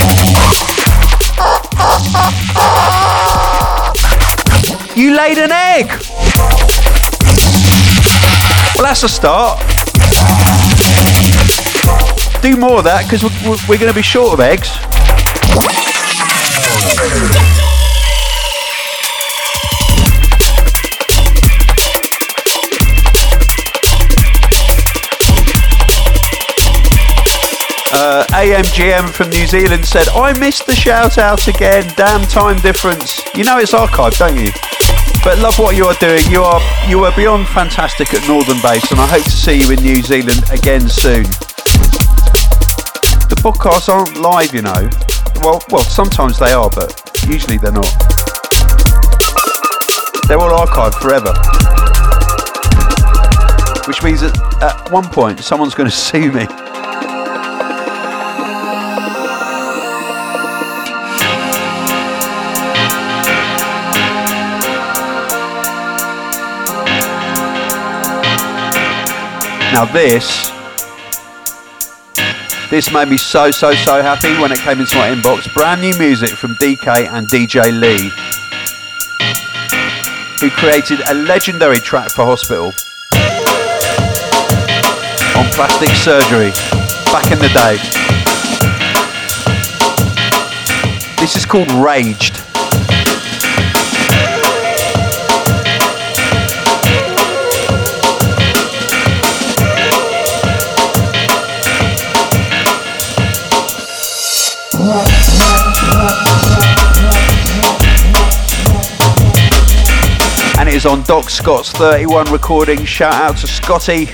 You 4.95 5.15
laid 5.15 5.37
an 5.39 5.51
egg. 5.51 5.87
Well, 8.75 8.83
that's 8.83 9.03
a 9.03 9.09
start. 9.09 9.59
Do 12.41 12.55
more 12.55 12.77
of 12.77 12.83
that 12.83 13.05
because 13.05 13.23
we're, 13.23 13.57
we're 13.67 13.79
going 13.79 13.91
to 13.91 13.95
be 13.95 14.03
short 14.03 14.33
of 14.33 14.39
eggs. 14.41 14.69
AMGM 28.49 29.11
from 29.11 29.29
New 29.29 29.45
Zealand 29.45 29.85
said, 29.85 30.07
I 30.09 30.33
missed 30.39 30.65
the 30.65 30.73
shout 30.73 31.19
out 31.19 31.47
again. 31.47 31.85
Damn 31.95 32.25
time 32.25 32.57
difference. 32.57 33.21
You 33.35 33.43
know 33.43 33.59
it's 33.59 33.73
archived, 33.73 34.17
don't 34.17 34.39
you? 34.39 34.49
But 35.23 35.37
love 35.37 35.59
what 35.59 35.75
you 35.75 35.85
are 35.85 35.93
doing. 35.99 36.25
You 36.31 36.41
are 36.41 36.59
you 36.87 37.03
are 37.05 37.15
beyond 37.15 37.47
fantastic 37.47 38.11
at 38.11 38.27
Northern 38.27 38.59
Bass, 38.61 38.89
and 38.89 38.99
I 38.99 39.05
hope 39.05 39.23
to 39.23 39.29
see 39.29 39.61
you 39.61 39.69
in 39.71 39.83
New 39.83 40.01
Zealand 40.01 40.41
again 40.49 40.89
soon. 40.89 41.25
The 43.29 43.37
podcasts 43.37 43.87
aren't 43.87 44.17
live, 44.17 44.51
you 44.51 44.63
know. 44.63 44.89
Well, 45.43 45.61
well, 45.69 45.83
sometimes 45.83 46.39
they 46.39 46.51
are, 46.51 46.71
but 46.71 46.89
usually 47.27 47.59
they're 47.59 47.71
not. 47.71 47.85
They're 50.27 50.39
all 50.39 50.65
archived 50.65 50.99
forever. 50.99 51.33
Which 53.87 54.01
means 54.01 54.21
that 54.21 54.33
at 54.63 54.91
one 54.91 55.05
point 55.05 55.39
someone's 55.41 55.75
going 55.75 55.89
to 55.91 55.95
sue 55.95 56.31
me. 56.31 56.47
Now 69.79 69.85
this, 69.85 70.51
this 72.69 72.91
made 72.91 73.07
me 73.07 73.15
so, 73.15 73.49
so, 73.49 73.73
so 73.73 74.01
happy 74.01 74.37
when 74.41 74.51
it 74.51 74.59
came 74.59 74.81
into 74.81 74.97
my 74.97 75.09
inbox. 75.09 75.53
Brand 75.53 75.79
new 75.79 75.97
music 75.97 76.31
from 76.31 76.55
DK 76.55 77.07
and 77.07 77.25
DJ 77.29 77.71
Lee, 77.71 78.09
who 80.41 80.49
created 80.53 80.99
a 81.07 81.13
legendary 81.13 81.77
track 81.77 82.11
for 82.11 82.25
Hospital 82.25 82.73
on 85.37 85.45
plastic 85.53 85.87
surgery 85.95 86.51
back 87.13 87.31
in 87.31 87.39
the 87.39 87.47
day. 87.55 87.77
This 91.21 91.37
is 91.37 91.45
called 91.45 91.71
Raged. 91.71 92.38
Is 110.79 110.85
on 110.85 111.01
Doc 111.03 111.29
Scott's 111.29 111.73
31 111.73 112.31
recording. 112.31 112.85
Shout 112.85 113.13
out 113.13 113.35
to 113.37 113.47
Scotty. 113.47 114.05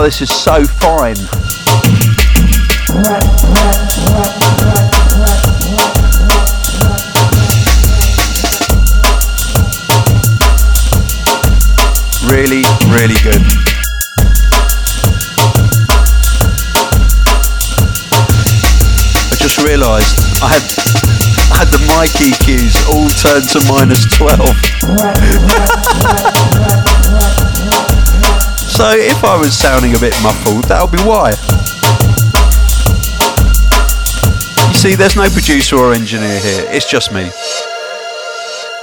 Oh, 0.00 0.02
this 0.02 0.22
is 0.22 0.30
so 0.30 0.64
fine. 0.64 1.14
Really, 12.32 12.64
really 12.88 13.20
good. 13.20 13.44
I 19.28 19.36
just 19.36 19.58
realised 19.58 20.16
I 20.42 20.48
had 20.48 20.64
had 21.52 21.68
the 21.68 21.80
mic 21.92 22.16
EQs 22.16 22.88
all 22.88 23.10
turned 23.20 23.50
to 23.50 23.60
minus 23.68 24.08
12. 24.16 24.56
so 28.80 28.92
if 28.92 29.22
I 29.24 29.38
was 29.38 29.54
sounding 29.54 29.94
a 29.94 29.98
bit 29.98 30.14
muffled, 30.22 30.64
that'll 30.64 30.88
be 30.88 30.96
why. 31.02 31.32
You 34.68 34.74
see, 34.74 34.94
there's 34.94 35.16
no 35.16 35.28
producer 35.28 35.76
or 35.76 35.92
engineer 35.92 36.40
here, 36.40 36.64
it's 36.70 36.90
just 36.90 37.12
me. 37.12 37.30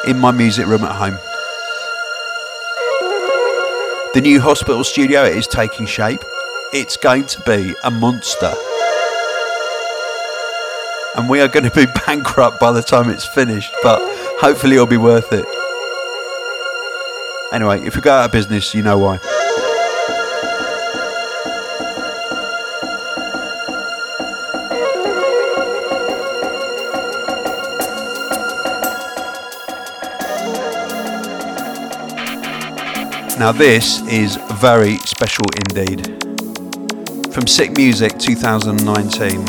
In 0.07 0.19
my 0.19 0.29
music 0.29 0.67
room 0.67 0.83
at 0.83 0.91
home. 0.91 1.17
The 4.13 4.21
new 4.21 4.39
hospital 4.39 4.83
studio 4.83 5.23
is 5.23 5.47
taking 5.47 5.87
shape. 5.87 6.23
It's 6.71 6.95
going 6.95 7.25
to 7.25 7.41
be 7.41 7.73
a 7.83 7.89
monster. 7.89 8.53
And 11.15 11.27
we 11.27 11.41
are 11.41 11.47
going 11.47 11.67
to 11.67 11.71
be 11.71 11.87
bankrupt 12.05 12.59
by 12.59 12.71
the 12.71 12.83
time 12.83 13.09
it's 13.09 13.25
finished, 13.25 13.73
but 13.81 13.99
hopefully 14.39 14.75
it'll 14.75 14.85
be 14.85 14.97
worth 14.97 15.33
it. 15.33 15.45
Anyway, 17.51 17.81
if 17.81 17.95
we 17.95 18.01
go 18.03 18.11
out 18.11 18.25
of 18.25 18.31
business, 18.31 18.75
you 18.75 18.83
know 18.83 18.99
why. 18.99 19.19
Now, 33.39 33.51
this 33.51 34.01
is 34.07 34.35
very 34.53 34.97
special 34.97 35.45
indeed. 35.69 36.07
From 37.31 37.45
Sick 37.45 37.77
Music 37.77 38.17
2019. 38.17 39.45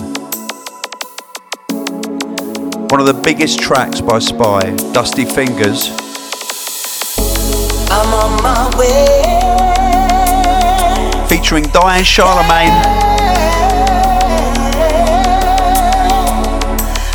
One 2.91 3.01
of 3.01 3.07
the 3.07 3.18
biggest 3.24 3.61
tracks 3.61 4.03
by 4.03 4.18
Spy, 4.18 4.61
Dusty 4.93 5.24
Fingers. 5.24 5.89
I'm 7.91 8.12
on 8.12 8.43
my 8.43 8.68
way. 8.76 9.24
Featuring 11.26 11.64
Diane 11.72 12.05
Charlemagne. 12.05 12.74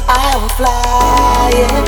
I'm 0.09 0.49
flying 0.57 1.83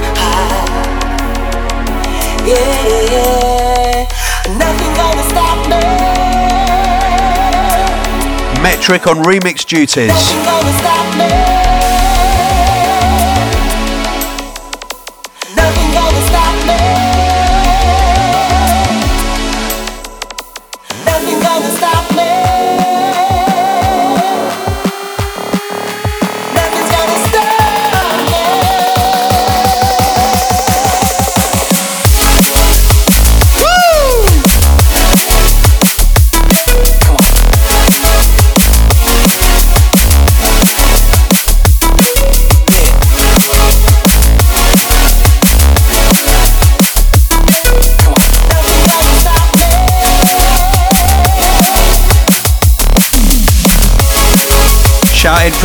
Metrik 8.66 9.06
on 9.06 9.22
remix 9.22 9.64
duties. 9.64 10.95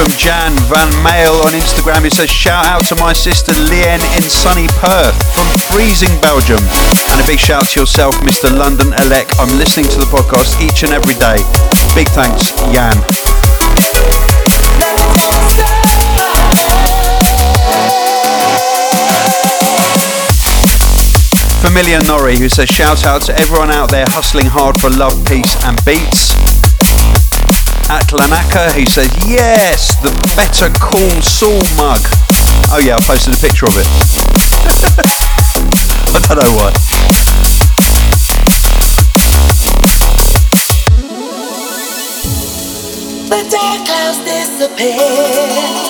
From 0.01 0.17
Jan 0.17 0.57
Van 0.73 0.89
Mail 1.05 1.33
on 1.45 1.53
Instagram. 1.53 2.05
He 2.05 2.09
says, 2.09 2.31
Shout 2.31 2.65
out 2.65 2.87
to 2.87 2.97
my 2.97 3.13
sister 3.13 3.53
Lien 3.53 4.01
in 4.17 4.23
sunny 4.23 4.67
Perth 4.81 5.13
from 5.35 5.45
freezing 5.69 6.09
Belgium. 6.23 6.61
And 7.13 7.21
a 7.21 7.27
big 7.27 7.39
shout 7.39 7.69
to 7.69 7.81
yourself, 7.81 8.15
Mr. 8.25 8.49
London 8.49 8.93
Elec. 9.05 9.29
I'm 9.39 9.53
listening 9.59 9.85
to 9.93 9.99
the 9.99 10.09
podcast 10.09 10.57
each 10.65 10.85
and 10.85 10.93
every 10.93 11.13
day. 11.21 11.37
Big 11.93 12.09
thanks, 12.17 12.53
Jan. 12.73 12.97
Familiar 21.61 22.01
Norrie, 22.09 22.39
who 22.39 22.49
says, 22.49 22.71
Shout 22.71 23.05
out 23.05 23.21
to 23.23 23.39
everyone 23.39 23.71
out 23.71 23.91
there 23.91 24.07
hustling 24.09 24.47
hard 24.47 24.81
for 24.81 24.89
love, 24.89 25.27
peace, 25.27 25.63
and 25.65 25.77
beats. 25.85 26.50
Atlanaka, 27.91 28.71
who 28.71 28.87
says, 28.87 29.11
Yes, 29.27 29.97
the 30.01 30.11
Better 30.37 30.71
Call 30.79 31.11
Saul 31.21 31.59
mug. 31.77 31.99
Oh, 32.71 32.79
yeah, 32.79 32.95
I 32.95 33.01
posted 33.01 33.35
a 33.35 33.37
picture 33.37 33.67
of 33.67 33.75
it. 33.75 33.87
I 36.15 36.35
don't 36.35 36.45
know 36.47 36.55
why. 36.55 36.71
The 43.27 43.43
dark 43.51 43.87
clouds 43.87 44.19
disappear. 44.25 45.90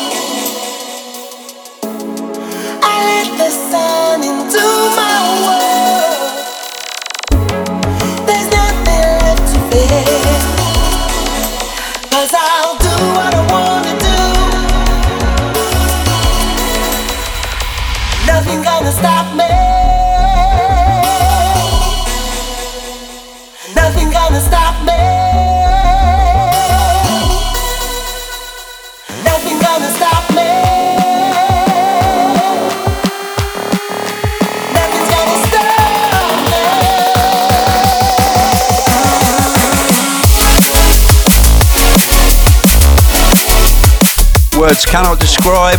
Words 44.60 44.84
cannot 44.84 45.18
describe 45.18 45.78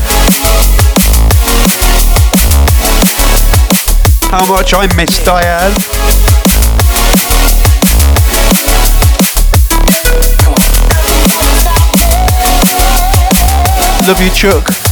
how 4.31 4.43
much 4.51 4.73
I 4.73 4.87
miss 4.97 5.23
Diane. 5.23 5.71
Love 14.07 14.19
you, 14.19 14.31
Chuck. 14.31 14.90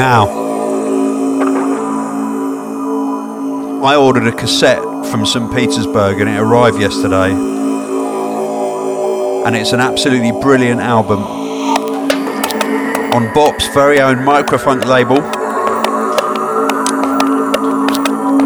Now, 0.00 0.24
I 3.84 3.96
ordered 3.96 4.26
a 4.26 4.32
cassette 4.32 4.80
from 5.10 5.26
St. 5.26 5.54
Petersburg 5.54 6.22
and 6.22 6.30
it 6.30 6.38
arrived 6.40 6.80
yesterday. 6.80 7.32
And 9.44 9.54
it's 9.54 9.72
an 9.72 9.80
absolutely 9.80 10.32
brilliant 10.40 10.80
album. 10.80 11.22
On 13.12 13.34
Bop's 13.34 13.66
very 13.74 14.00
own 14.00 14.24
Microfunk 14.24 14.86
label. 14.86 15.20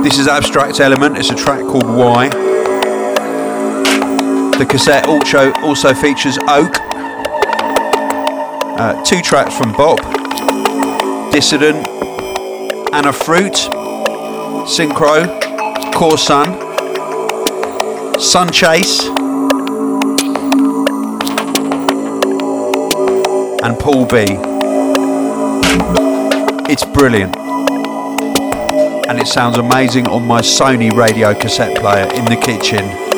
This 0.03 0.19
is 0.19 0.27
Abstract 0.27 0.81
Element, 0.81 1.17
it's 1.17 1.31
a 1.31 1.37
track 1.37 1.61
called 1.61 1.87
Why. 1.87 2.31
The 4.59 4.67
cassette 4.69 5.07
also, 5.07 5.53
also 5.63 5.95
features 5.95 6.37
Oak. 6.49 6.81
Uh, 8.77 9.01
two 9.05 9.23
tracks 9.23 9.57
from 9.57 9.73
Bop 9.75 10.24
Dissident, 11.35 11.85
Anna 12.95 13.13
Fruit, 13.13 13.55
Synchro, 14.71 15.27
Core 15.93 16.17
Sun, 16.17 16.55
Sun 18.21 18.53
Chase, 18.53 19.01
and 23.65 23.77
Paul 23.81 24.07
B. 24.07 24.39
It's 26.71 26.85
brilliant. 26.85 27.37
And 29.09 29.19
it 29.19 29.27
sounds 29.27 29.59
amazing 29.59 30.07
on 30.07 30.25
my 30.25 30.41
Sony 30.41 30.93
radio 30.97 31.35
cassette 31.35 31.77
player 31.77 32.05
in 32.15 32.27
the 32.27 32.37
kitchen. 32.37 33.14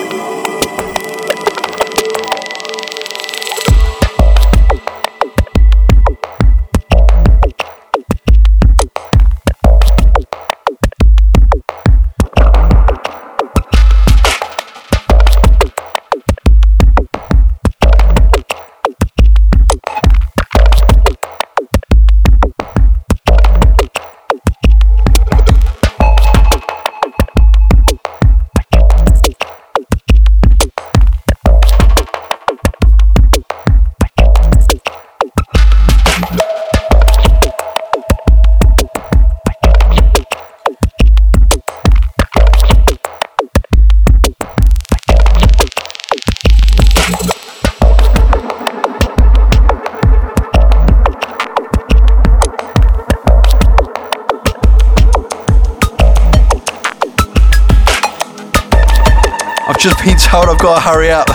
Told 60.26 60.48
I've 60.50 60.58
got 60.58 60.74
to 60.74 60.80
hurry 60.80 61.10
up. 61.10 61.28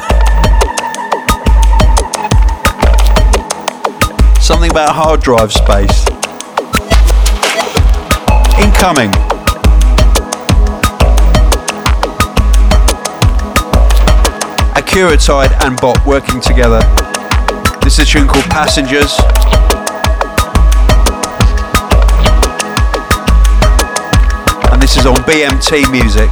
Something 4.40 4.70
about 4.70 4.94
hard 4.94 5.22
drive 5.22 5.52
space. 5.52 6.06
Incoming. 8.60 9.12
Akuratyde 14.76 15.52
and 15.66 15.80
Bop 15.82 16.06
working 16.06 16.40
together. 16.40 16.82
This 17.82 17.98
is 17.98 18.00
a 18.00 18.06
tune 18.06 18.28
called 18.28 18.46
Passengers. 18.46 19.18
And 24.72 24.82
this 24.82 24.98
is 24.98 25.06
on 25.06 25.16
BMT 25.26 25.90
Music. 25.92 26.30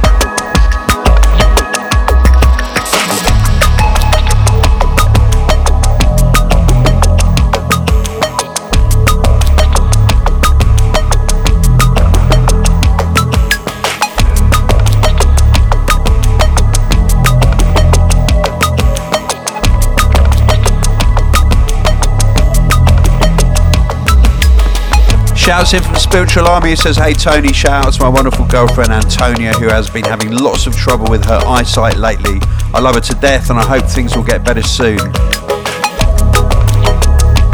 Shouts 25.50 25.74
in 25.74 25.82
from 25.82 25.96
Spiritual 25.96 26.46
Army 26.46 26.70
He 26.70 26.76
says, 26.76 26.96
Hey 26.96 27.12
Tony, 27.12 27.52
shout 27.52 27.84
out 27.84 27.92
to 27.94 28.00
my 28.00 28.08
wonderful 28.08 28.46
girlfriend 28.46 28.92
Antonia, 28.92 29.52
who 29.54 29.66
has 29.66 29.90
been 29.90 30.04
having 30.04 30.30
lots 30.30 30.68
of 30.68 30.76
trouble 30.76 31.10
with 31.10 31.24
her 31.24 31.42
eyesight 31.44 31.96
lately. 31.96 32.38
I 32.72 32.78
love 32.78 32.94
her 32.94 33.00
to 33.00 33.14
death 33.14 33.50
and 33.50 33.58
I 33.58 33.66
hope 33.66 33.84
things 33.90 34.14
will 34.14 34.22
get 34.22 34.44
better 34.44 34.62
soon. 34.62 34.98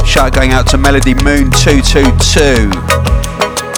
Shout 0.05 0.35
going 0.35 0.53
out 0.53 0.67
to 0.73 0.77
Melody 0.77 1.15
Moon 1.15 1.51
222. 1.57 2.69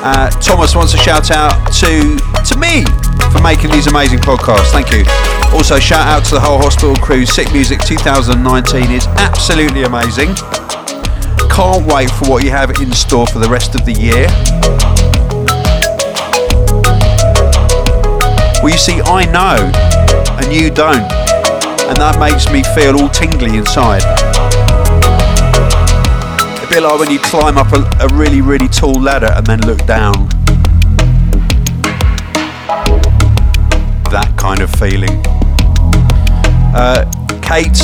Uh, 0.03 0.31
Thomas 0.43 0.75
wants 0.75 0.95
a 0.95 0.99
shout 0.99 1.31
out 1.31 1.55
to 1.79 2.19
to 2.43 2.59
me 2.59 2.83
for 3.31 3.41
making 3.41 3.71
these 3.71 3.87
amazing 3.87 4.19
podcasts. 4.19 4.73
Thank 4.75 4.91
you. 4.91 5.05
Also, 5.55 5.79
shout 5.79 6.09
out 6.09 6.25
to 6.25 6.35
the 6.35 6.41
whole 6.41 6.59
hospital 6.59 6.97
crew. 6.97 7.25
Sick 7.25 7.53
Music 7.53 7.79
2019 7.83 8.91
is 8.91 9.07
absolutely 9.15 9.85
amazing 9.85 10.35
can't 11.51 11.85
wait 11.93 12.11
for 12.11 12.29
what 12.29 12.45
you 12.45 12.51
have 12.51 12.71
in 12.81 12.93
store 12.93 13.27
for 13.27 13.39
the 13.39 13.49
rest 13.49 13.75
of 13.75 13.85
the 13.85 13.93
year. 13.93 14.27
Well, 18.63 18.73
you 18.73 18.79
see, 18.79 19.01
I 19.03 19.25
know, 19.27 19.71
and 20.39 20.53
you 20.53 20.71
don't, 20.71 21.07
and 21.89 21.97
that 21.97 22.19
makes 22.19 22.51
me 22.51 22.63
feel 22.75 23.01
all 23.01 23.09
tingly 23.09 23.57
inside. 23.57 24.03
A 26.63 26.67
bit 26.69 26.83
like 26.83 26.99
when 26.99 27.11
you 27.11 27.19
climb 27.21 27.57
up 27.57 27.73
a, 27.73 27.89
a 28.01 28.09
really, 28.15 28.41
really 28.41 28.69
tall 28.69 29.01
ladder 29.01 29.33
and 29.33 29.47
then 29.47 29.61
look 29.63 29.87
down. 29.87 30.29
That 34.11 34.35
kind 34.37 34.61
of 34.61 34.71
feeling. 34.71 35.23
Uh, 36.75 37.05
Kate 37.43 37.79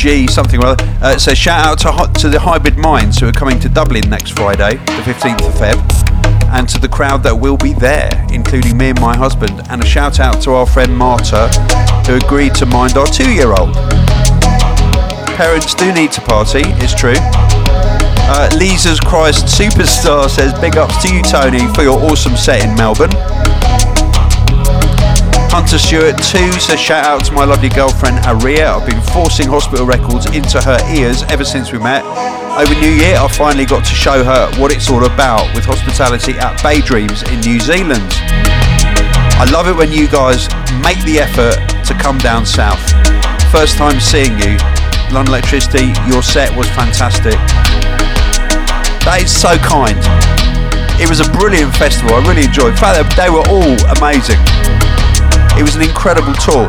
G 0.00 0.26
something 0.26 0.64
or 0.64 0.68
other 0.68 0.84
uh, 1.02 1.18
says 1.18 1.36
shout 1.36 1.62
out 1.62 1.78
to, 1.80 2.20
to 2.22 2.30
the 2.30 2.40
Hybrid 2.40 2.78
Minds 2.78 3.18
who 3.18 3.28
are 3.28 3.32
coming 3.32 3.60
to 3.60 3.68
Dublin 3.68 4.08
next 4.08 4.30
Friday, 4.30 4.78
the 4.78 5.02
15th 5.04 5.46
of 5.46 5.52
Feb, 5.52 5.76
and 6.48 6.66
to 6.70 6.80
the 6.80 6.88
crowd 6.88 7.22
that 7.22 7.38
will 7.38 7.58
be 7.58 7.74
there, 7.74 8.26
including 8.32 8.78
me 8.78 8.88
and 8.88 9.00
my 9.00 9.14
husband, 9.14 9.60
and 9.68 9.82
a 9.82 9.86
shout 9.86 10.18
out 10.18 10.40
to 10.44 10.52
our 10.52 10.64
friend 10.64 10.96
Marta 10.96 11.48
who 12.06 12.16
agreed 12.16 12.54
to 12.54 12.64
mind 12.64 12.96
our 12.96 13.06
two-year-old. 13.06 13.74
Parents 15.36 15.74
do 15.74 15.92
need 15.92 16.12
to 16.12 16.22
party, 16.22 16.62
it's 16.80 16.94
true. 16.94 17.20
Uh, 18.32 18.48
Lisa's 18.56 19.00
Christ 19.00 19.44
Superstar 19.52 20.30
says 20.30 20.58
big 20.60 20.78
ups 20.78 21.02
to 21.02 21.14
you 21.14 21.22
Tony 21.22 21.66
for 21.74 21.82
your 21.82 22.00
awesome 22.10 22.38
set 22.38 22.64
in 22.64 22.74
Melbourne. 22.74 23.12
Hunter 25.50 25.78
Stewart 25.78 26.14
too 26.22 26.52
says 26.62 26.78
shout 26.78 27.04
out 27.04 27.24
to 27.26 27.32
my 27.32 27.44
lovely 27.44 27.68
girlfriend 27.68 28.24
Aria. 28.24 28.70
I've 28.70 28.86
been 28.86 29.02
forcing 29.10 29.48
hospital 29.48 29.84
records 29.84 30.26
into 30.30 30.62
her 30.62 30.78
ears 30.94 31.24
ever 31.24 31.44
since 31.44 31.72
we 31.72 31.78
met. 31.82 32.06
Over 32.54 32.72
New 32.78 32.94
Year, 32.94 33.18
I 33.18 33.26
finally 33.26 33.66
got 33.66 33.82
to 33.82 33.90
show 33.90 34.22
her 34.22 34.46
what 34.62 34.70
it's 34.70 34.88
all 34.88 35.04
about 35.06 35.52
with 35.54 35.66
hospitality 35.66 36.38
at 36.38 36.62
Bay 36.62 36.80
Dreams 36.80 37.26
in 37.34 37.40
New 37.42 37.58
Zealand. 37.58 38.14
I 39.42 39.50
love 39.50 39.66
it 39.66 39.74
when 39.74 39.90
you 39.90 40.06
guys 40.06 40.46
make 40.86 41.02
the 41.02 41.18
effort 41.18 41.58
to 41.90 41.98
come 41.98 42.18
down 42.18 42.46
south. 42.46 42.80
First 43.50 43.74
time 43.74 43.98
seeing 43.98 44.38
you, 44.38 44.54
London 45.10 45.34
Electricity, 45.34 45.90
your 46.06 46.22
set 46.22 46.54
was 46.54 46.70
fantastic. 46.78 47.34
That 49.02 49.18
is 49.26 49.34
so 49.34 49.58
kind. 49.58 49.98
It 51.02 51.10
was 51.10 51.18
a 51.18 51.28
brilliant 51.34 51.74
festival. 51.74 52.14
I 52.14 52.22
really 52.22 52.46
enjoyed. 52.46 52.70
In 52.70 52.78
fact, 52.78 53.18
they 53.18 53.30
were 53.34 53.42
all 53.50 53.74
amazing. 53.98 54.38
It 55.58 55.62
was 55.62 55.76
an 55.76 55.82
incredible 55.82 56.34
tour. 56.34 56.66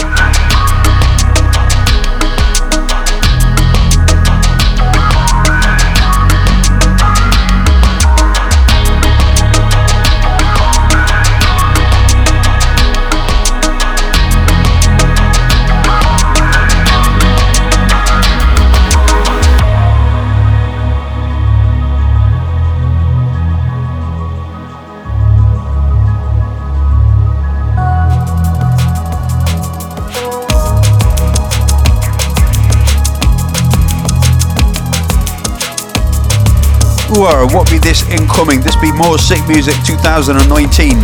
Reservoir, 37.22 37.56
what 37.56 37.70
be 37.70 37.78
this 37.78 38.02
incoming? 38.10 38.62
This 38.62 38.76
be 38.78 38.92
more 38.92 39.20
sick 39.20 39.48
music 39.48 39.76
2019. 39.86 40.98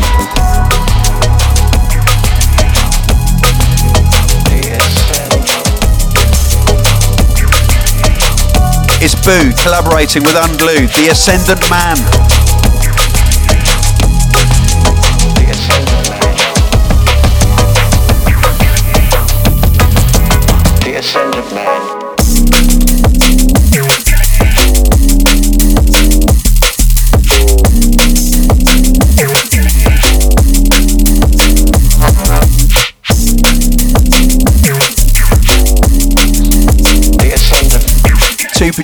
It's 8.99 9.13
Bou 9.13 9.51
collaborating 9.61 10.23
with 10.23 10.35
Unglued, 10.35 10.89
The 10.89 11.09
Ascendant 11.11 11.69
Man. 11.69 12.46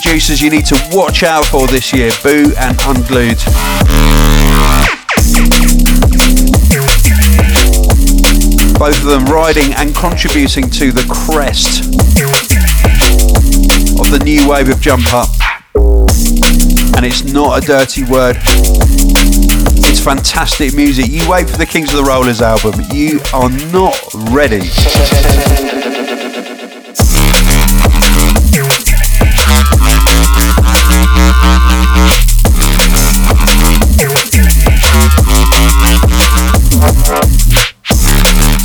Producers 0.03 0.41
you 0.41 0.49
need 0.49 0.65
to 0.65 0.75
watch 0.91 1.23
out 1.23 1.45
for 1.45 1.65
this 1.65 1.93
year 1.93 2.11
Bou 2.21 2.51
and 2.59 2.77
Unglued. 2.85 3.37
Both 8.77 8.99
of 8.99 9.05
them 9.05 9.25
riding 9.25 9.73
and 9.75 9.95
contributing 9.95 10.69
to 10.71 10.91
the 10.91 11.05
crest 11.09 11.85
of 13.97 14.11
the 14.11 14.19
new 14.25 14.49
wave 14.49 14.67
of 14.67 14.81
jump 14.81 15.13
up. 15.13 15.29
And 16.97 17.05
it's 17.05 17.23
not 17.23 17.63
a 17.63 17.65
dirty 17.65 18.03
word. 18.03 18.37
It's 19.85 20.03
fantastic 20.03 20.75
music. 20.75 21.07
You 21.07 21.27
wait 21.29 21.49
for 21.49 21.57
the 21.57 21.65
Kings 21.65 21.91
of 21.93 21.95
the 21.95 22.03
Rollers 22.03 22.41
album. 22.41 22.73
You 22.91 23.21
are 23.33 23.49
not 23.71 23.97
ready. 24.31 25.72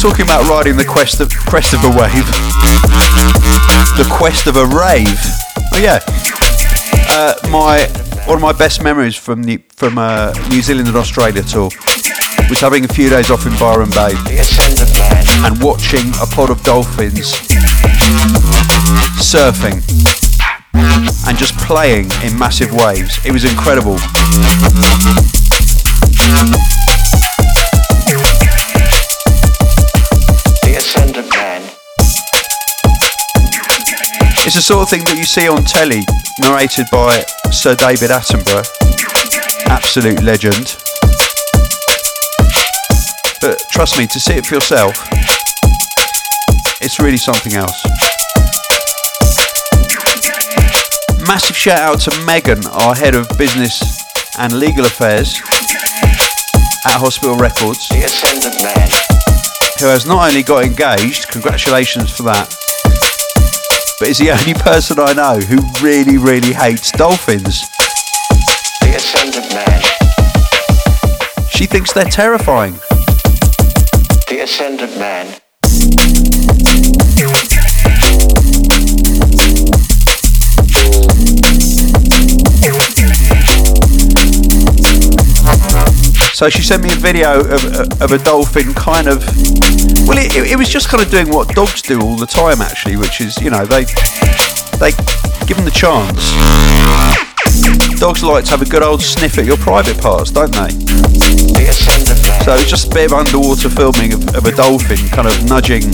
Talking 0.09 0.25
about 0.25 0.49
riding 0.49 0.79
the 0.79 0.87
quest 0.87 1.21
of, 1.21 1.29
crest 1.29 1.75
of 1.75 1.85
a 1.85 1.89
wave. 1.89 2.25
The 3.99 4.09
quest 4.11 4.47
of 4.47 4.57
a 4.57 4.65
rave. 4.65 5.21
Oh 5.75 5.79
yeah. 5.79 6.01
Uh, 7.11 7.35
my 7.51 7.85
one 8.25 8.37
of 8.37 8.41
my 8.41 8.53
best 8.53 8.83
memories 8.83 9.17
from 9.17 9.43
the 9.43 9.59
from 9.77 9.99
uh, 9.99 10.33
New 10.49 10.63
Zealand 10.63 10.89
and 10.89 10.97
Australia 10.97 11.43
tour 11.43 11.69
was 12.49 12.59
having 12.59 12.87
a 12.87 12.89
few 12.89 13.11
days 13.11 13.31
off 13.31 13.45
in 13.45 13.53
Byron 13.59 13.91
Bay 13.91 14.15
and 15.45 15.63
watching 15.63 16.09
a 16.23 16.27
pod 16.27 16.49
of 16.49 16.63
dolphins 16.63 17.35
surfing 19.21 19.85
and 21.29 21.37
just 21.37 21.55
playing 21.59 22.11
in 22.25 22.39
massive 22.39 22.73
waves. 22.73 23.19
It 23.27 23.33
was 23.33 23.45
incredible. 23.45 23.99
It's 34.49 34.57
the 34.57 34.63
sort 34.63 34.81
of 34.81 34.89
thing 34.89 35.05
that 35.05 35.19
you 35.19 35.25
see 35.25 35.47
on 35.47 35.63
telly, 35.63 36.01
narrated 36.41 36.87
by 36.91 37.21
Sir 37.53 37.77
David 37.77 38.09
Attenborough, 38.09 38.65
absolute 39.69 40.23
legend. 40.23 40.73
But 43.43 43.61
trust 43.69 43.99
me, 43.99 44.07
to 44.07 44.19
see 44.19 44.41
it 44.41 44.47
for 44.47 44.55
yourself, 44.55 44.97
it's 46.81 46.99
really 46.99 47.19
something 47.19 47.61
else. 47.61 47.77
Massive 51.29 51.55
shout 51.55 51.81
out 51.81 52.01
to 52.09 52.25
Megan, 52.25 52.65
our 52.69 52.95
head 52.95 53.15
of 53.15 53.29
business 53.37 53.85
and 54.39 54.59
legal 54.59 54.87
affairs 54.87 55.37
at 56.89 56.97
Hospital 56.97 57.37
Records, 57.37 57.87
who 59.77 59.93
has 59.93 60.07
not 60.07 60.27
only 60.31 60.43
got 60.43 60.65
engaged, 60.65 61.29
congratulations 61.29 62.11
for 62.11 62.23
that, 62.23 62.49
but 63.99 64.09
is 64.09 64.19
the 64.19 64.31
only 64.31 64.55
person 64.55 64.99
I 65.01 65.13
know 65.13 65.41
who 65.41 65.59
really, 65.85 66.19
really 66.19 66.53
hates 66.53 66.93
dolphins. 66.93 67.63
The 68.81 68.95
Ascendant 68.95 69.53
Man. 69.53 69.83
She 71.51 71.67
thinks 71.67 71.93
they're 71.93 72.05
terrifying. 72.05 72.75
The 74.29 74.41
Ascendant 74.43 74.97
Man. 74.99 75.41
So 86.39 86.49
she 86.49 86.63
sent 86.63 86.85
me 86.85 86.93
a 86.93 86.95
video 86.95 87.41
of, 87.41 87.65
uh, 87.65 88.05
of 88.05 88.13
a 88.13 88.19
dolphin 88.19 88.73
kind 88.73 89.09
of. 89.09 89.27
Well, 90.07 90.19
it, 90.23 90.37
it 90.37 90.57
was 90.57 90.69
just 90.69 90.89
kind 90.89 91.03
of 91.03 91.11
doing 91.11 91.31
what 91.31 91.49
dogs 91.49 91.83
do 91.83 92.01
all 92.01 92.15
the 92.15 92.29
time, 92.29 92.61
actually, 92.63 92.95
which 92.95 93.21
is, 93.21 93.37
you 93.43 93.51
know, 93.51 93.67
they 93.67 93.83
they 94.79 94.93
give 95.51 95.57
them 95.57 95.67
the 95.67 95.75
chance. 95.75 96.31
Dogs 97.99 98.23
like 98.23 98.45
to 98.45 98.51
have 98.53 98.63
a 98.63 98.71
good 98.71 98.85
old 98.85 99.03
sniff 99.03 99.37
at 99.37 99.47
your 99.47 99.57
private 99.57 99.99
parts, 100.01 100.31
don't 100.31 100.55
they? 100.55 100.71
So 102.47 102.55
it's 102.55 102.71
just 102.71 102.87
a 102.87 102.95
bit 102.95 103.11
of 103.11 103.19
underwater 103.19 103.69
filming 103.69 104.13
of, 104.13 104.37
of 104.37 104.47
a 104.47 104.53
dolphin 104.53 105.09
kind 105.09 105.27
of 105.27 105.35
nudging 105.43 105.91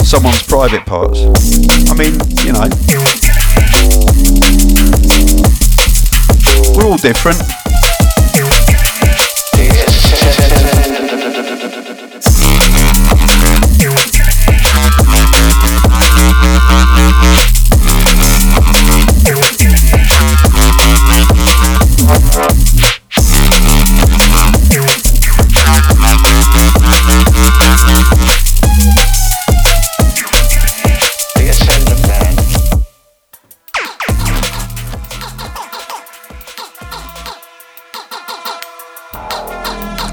someone's 0.00 0.44
private 0.44 0.86
parts. 0.86 1.20
I 1.84 1.94
mean, 1.94 2.16
you 2.40 2.56
know, 2.56 2.72
we're 6.72 6.88
all 6.88 6.96
different. 6.96 7.65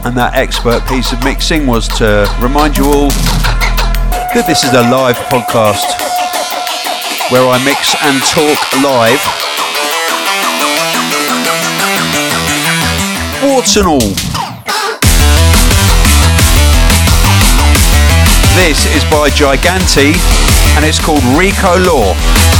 And 0.06 0.18
that 0.18 0.36
expert 0.36 0.86
piece 0.88 1.14
of 1.14 1.24
mixing 1.24 1.66
was 1.66 1.88
to 1.88 2.28
remind 2.42 2.76
you 2.76 2.86
all 2.86 3.10
that 4.36 4.44
this 4.46 4.64
is 4.64 4.72
a 4.76 4.84
live 4.92 5.16
podcast 5.32 5.88
where 7.32 7.48
I 7.48 7.56
mix 7.64 7.96
and 8.04 8.20
talk 8.28 8.60
live. 8.84 9.24
Warts 13.48 13.80
and 13.80 13.88
all. 13.88 14.12
This 18.60 18.84
is 18.92 19.04
by 19.08 19.32
Gigante 19.32 20.14
and 20.76 20.84
it's 20.84 21.00
called 21.00 21.24
Rico 21.40 21.80
Law. 21.80 22.53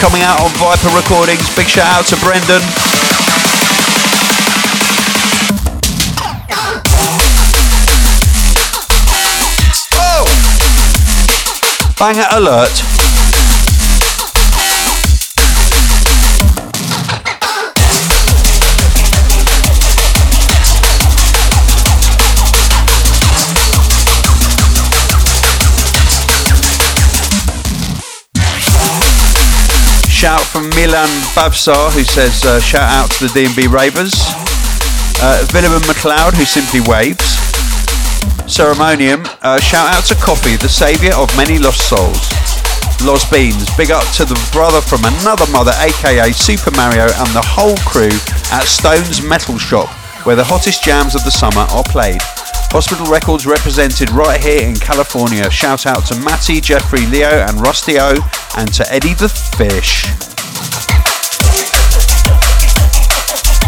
Coming 0.00 0.22
out 0.22 0.40
on 0.40 0.50
Viper 0.52 0.88
Recordings. 0.96 1.54
Big 1.56 1.66
shout 1.66 1.86
out 1.86 2.06
to 2.06 2.16
Brendan. 2.16 2.62
Oh! 9.96 10.24
Banger 11.98 12.26
alert. 12.30 12.93
Shout 30.24 30.40
from 30.40 30.70
Milan 30.70 31.12
Bavsar, 31.36 31.92
who 31.92 32.02
says 32.02 32.46
uh, 32.46 32.58
shout 32.58 32.88
out 32.88 33.10
to 33.10 33.28
the 33.28 33.44
DNB 33.44 33.68
Ravers. 33.68 34.14
Uh, 35.20 35.44
Villeman 35.52 35.84
McLeod, 35.84 36.32
who 36.32 36.46
simply 36.46 36.80
waves. 36.80 37.20
Ceremonium, 38.48 39.20
uh, 39.42 39.60
shout 39.60 39.92
out 39.92 40.08
to 40.08 40.14
Coffee, 40.14 40.56
the 40.56 40.66
saviour 40.66 41.12
of 41.12 41.28
many 41.36 41.58
lost 41.58 41.90
souls. 41.90 42.24
Los 43.04 43.28
Beans, 43.28 43.68
big 43.76 43.90
up 43.90 44.08
to 44.16 44.24
the 44.24 44.40
brother 44.50 44.80
from 44.80 45.04
another 45.04 45.44
mother, 45.52 45.76
aka 45.84 46.32
Super 46.32 46.70
Mario, 46.70 47.04
and 47.04 47.28
the 47.36 47.44
whole 47.44 47.76
crew 47.84 48.16
at 48.48 48.64
Stone's 48.64 49.20
Metal 49.20 49.58
Shop, 49.58 49.92
where 50.24 50.36
the 50.36 50.44
hottest 50.44 50.82
jams 50.82 51.14
of 51.14 51.22
the 51.24 51.36
summer 51.36 51.68
are 51.68 51.84
played. 51.84 52.22
Hospital 52.72 53.06
Records 53.06 53.46
represented 53.46 54.10
right 54.10 54.40
here 54.40 54.66
in 54.66 54.74
California. 54.74 55.50
Shout 55.50 55.84
out 55.84 56.06
to 56.06 56.18
Matty, 56.20 56.60
Jeffrey, 56.60 57.06
Leo, 57.06 57.28
and 57.28 57.60
Rusty 57.60 58.00
O, 58.00 58.18
and 58.56 58.72
to 58.74 58.82
Eddie 58.90 59.14
the 59.14 59.28
Fish. 59.56 60.06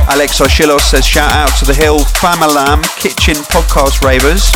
Alex 0.09 0.41
Oshilos 0.41 0.80
says 0.80 1.07
shout 1.07 1.30
out 1.32 1.57
to 1.59 1.64
the 1.64 1.74
Hill, 1.74 1.99
Famalam, 1.99 2.82
Kitchen 2.99 3.37
Podcast 3.45 4.03
Ravers, 4.03 4.51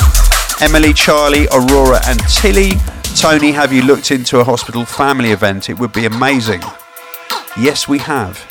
Emily, 0.61 0.93
Charlie, 0.93 1.47
Aurora, 1.53 2.01
and 2.07 2.19
Tilly. 2.29 2.73
Tony, 3.17 3.53
have 3.53 3.73
you 3.73 3.83
looked 3.83 4.11
into 4.11 4.41
a 4.41 4.45
hospital 4.45 4.85
family 4.85 5.31
event? 5.31 5.71
It 5.71 5.79
would 5.79 5.93
be 5.93 6.07
amazing. 6.07 6.63
Yes, 7.59 7.87
we 7.87 7.99
have. 7.99 8.45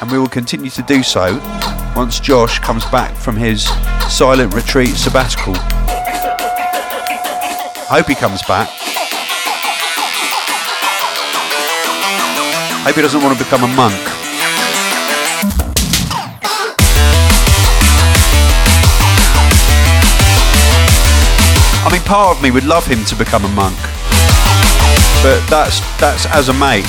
And 0.00 0.10
we 0.10 0.18
will 0.18 0.28
continue 0.28 0.70
to 0.70 0.82
do 0.82 1.02
so 1.02 1.38
once 1.96 2.20
Josh 2.20 2.58
comes 2.58 2.84
back 2.86 3.14
from 3.16 3.36
his 3.36 3.64
silent 4.08 4.54
retreat 4.54 4.90
sabbatical. 4.90 5.54
Hope 7.88 8.06
he 8.06 8.14
comes 8.14 8.42
back. 8.42 8.89
Hope 12.82 12.94
he 12.94 13.02
doesn't 13.02 13.22
want 13.22 13.36
to 13.36 13.44
become 13.44 13.62
a 13.62 13.68
monk. 13.76 13.94
I 21.84 21.88
mean, 21.92 22.00
part 22.02 22.36
of 22.36 22.42
me 22.42 22.50
would 22.50 22.64
love 22.64 22.86
him 22.86 23.04
to 23.04 23.14
become 23.14 23.44
a 23.44 23.48
monk, 23.48 23.76
but 25.22 25.44
that's 25.50 25.80
that's 26.00 26.24
as 26.26 26.48
a 26.48 26.54
mate, 26.54 26.88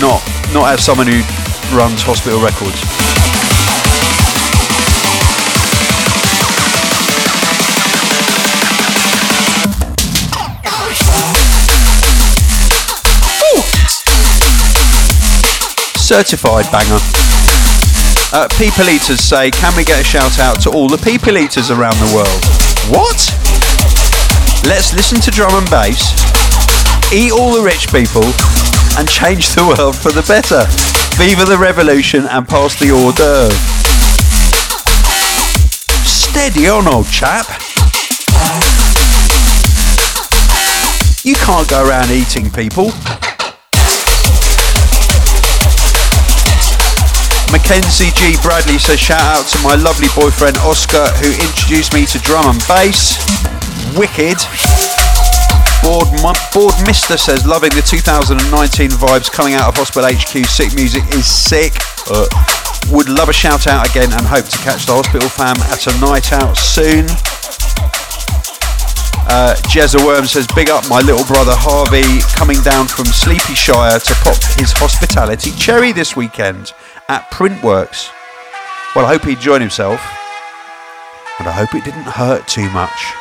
not 0.00 0.24
not 0.54 0.72
as 0.72 0.82
someone 0.82 1.06
who 1.06 1.20
runs 1.76 2.00
hospital 2.00 2.40
records. 2.40 2.80
Certified 16.10 16.66
banger. 16.72 16.98
Uh, 18.34 18.48
people 18.58 18.90
eaters 18.90 19.20
say, 19.20 19.48
can 19.48 19.72
we 19.76 19.84
get 19.84 20.00
a 20.00 20.02
shout 20.02 20.40
out 20.40 20.60
to 20.60 20.68
all 20.68 20.88
the 20.88 20.98
people 20.98 21.38
eaters 21.38 21.70
around 21.70 21.94
the 22.02 22.10
world? 22.12 22.42
What? 22.90 23.14
Let's 24.66 24.92
listen 24.92 25.20
to 25.20 25.30
drum 25.30 25.54
and 25.54 25.70
bass, 25.70 26.10
eat 27.14 27.30
all 27.30 27.54
the 27.54 27.62
rich 27.62 27.86
people, 27.94 28.26
and 28.98 29.08
change 29.08 29.54
the 29.54 29.62
world 29.62 29.94
for 29.94 30.10
the 30.10 30.26
better. 30.26 30.66
Viva 31.14 31.44
the 31.44 31.56
revolution 31.56 32.26
and 32.26 32.42
pass 32.48 32.76
the 32.80 32.90
hors 32.90 33.14
d'oeuvre. 33.14 33.54
Steady 36.02 36.66
on, 36.68 36.88
old 36.88 37.06
chap. 37.06 37.46
You 41.22 41.36
can't 41.36 41.68
go 41.68 41.88
around 41.88 42.10
eating 42.10 42.50
people. 42.50 42.90
Mackenzie 47.50 48.14
G. 48.14 48.36
Bradley 48.42 48.78
says 48.78 49.00
shout 49.00 49.20
out 49.20 49.46
to 49.50 49.58
my 49.62 49.74
lovely 49.74 50.06
boyfriend 50.14 50.56
Oscar 50.58 51.06
who 51.18 51.34
introduced 51.34 51.92
me 51.92 52.06
to 52.06 52.18
drum 52.20 52.46
and 52.46 52.62
bass. 52.70 53.18
Wicked. 53.98 54.38
Board, 55.82 56.06
Board 56.54 56.74
Mister 56.86 57.18
says 57.18 57.44
loving 57.46 57.74
the 57.74 57.82
2019 57.82 58.90
vibes 58.90 59.30
coming 59.32 59.54
out 59.54 59.66
of 59.66 59.74
Hospital 59.74 60.06
HQ. 60.06 60.46
Sick 60.46 60.74
music 60.74 61.02
is 61.10 61.26
sick. 61.26 61.74
Uh, 62.06 62.30
would 62.94 63.08
love 63.08 63.28
a 63.28 63.32
shout 63.32 63.66
out 63.66 63.88
again 63.90 64.12
and 64.12 64.22
hope 64.22 64.46
to 64.46 64.58
catch 64.58 64.86
the 64.86 64.94
Hospital 64.94 65.28
fam 65.28 65.58
at 65.74 65.86
a 65.90 65.94
night 65.98 66.32
out 66.32 66.54
soon. 66.56 67.06
Uh, 69.26 69.54
Jezza 69.66 70.04
Worm 70.06 70.26
says, 70.26 70.46
Big 70.54 70.70
up 70.70 70.88
my 70.88 71.00
little 71.00 71.24
brother 71.26 71.54
Harvey 71.54 72.22
coming 72.38 72.60
down 72.62 72.86
from 72.86 73.06
Sleepy 73.06 73.54
Shire 73.54 73.98
to 73.98 74.14
pop 74.22 74.38
his 74.58 74.70
hospitality 74.72 75.50
cherry 75.52 75.92
this 75.92 76.14
weekend 76.14 76.74
at 77.10 77.28
Printworks. 77.32 78.08
Well, 78.94 79.04
I 79.04 79.08
hope 79.08 79.24
he 79.24 79.32
enjoyed 79.32 79.60
himself, 79.60 80.00
and 81.40 81.48
I 81.48 81.50
hope 81.50 81.74
it 81.74 81.84
didn't 81.84 82.04
hurt 82.04 82.46
too 82.46 82.70
much. 82.70 83.12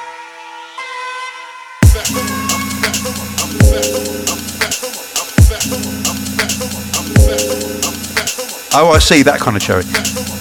Oh, 8.72 8.92
I 8.94 9.00
see 9.00 9.24
that 9.24 9.40
kind 9.40 9.58
of 9.58 9.64
cherry. 9.64 9.84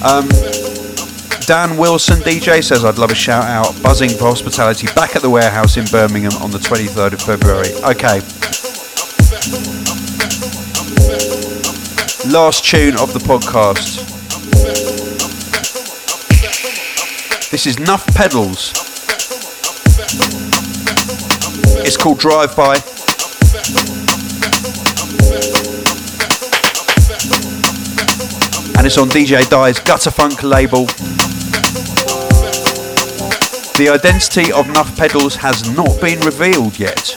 Um, 0.04 0.28
Dan 1.46 1.78
Wilson 1.78 2.20
DJ 2.20 2.62
says 2.62 2.84
I'd 2.84 2.98
love 2.98 3.10
a 3.10 3.14
shout 3.14 3.44
out. 3.44 3.82
Buzzing 3.82 4.10
for 4.10 4.24
hospitality 4.24 4.88
back 4.94 5.16
at 5.16 5.22
the 5.22 5.30
warehouse 5.30 5.78
in 5.78 5.86
Birmingham 5.86 6.32
on 6.42 6.50
the 6.50 6.58
23rd 6.58 7.14
of 7.14 7.22
February. 7.22 7.72
Okay. 7.82 8.20
Last 12.30 12.62
tune 12.66 12.94
of 12.98 13.14
the 13.14 13.20
podcast. 13.20 14.04
This 17.50 17.66
is 17.66 17.78
Nuff 17.78 18.06
Pedals. 18.14 18.72
It's 21.86 21.96
called 21.96 22.18
Drive 22.18 22.54
By. 22.54 22.74
And 28.76 28.86
it's 28.86 28.98
on 28.98 29.08
DJ 29.08 29.48
Die's 29.48 29.80
Gutterfunk 29.80 30.42
label. 30.42 30.84
The 33.78 33.88
identity 33.90 34.52
of 34.52 34.68
Nuff 34.68 34.94
Pedals 34.98 35.36
has 35.36 35.70
not 35.74 35.98
been 36.02 36.20
revealed 36.20 36.78
yet. 36.78 37.16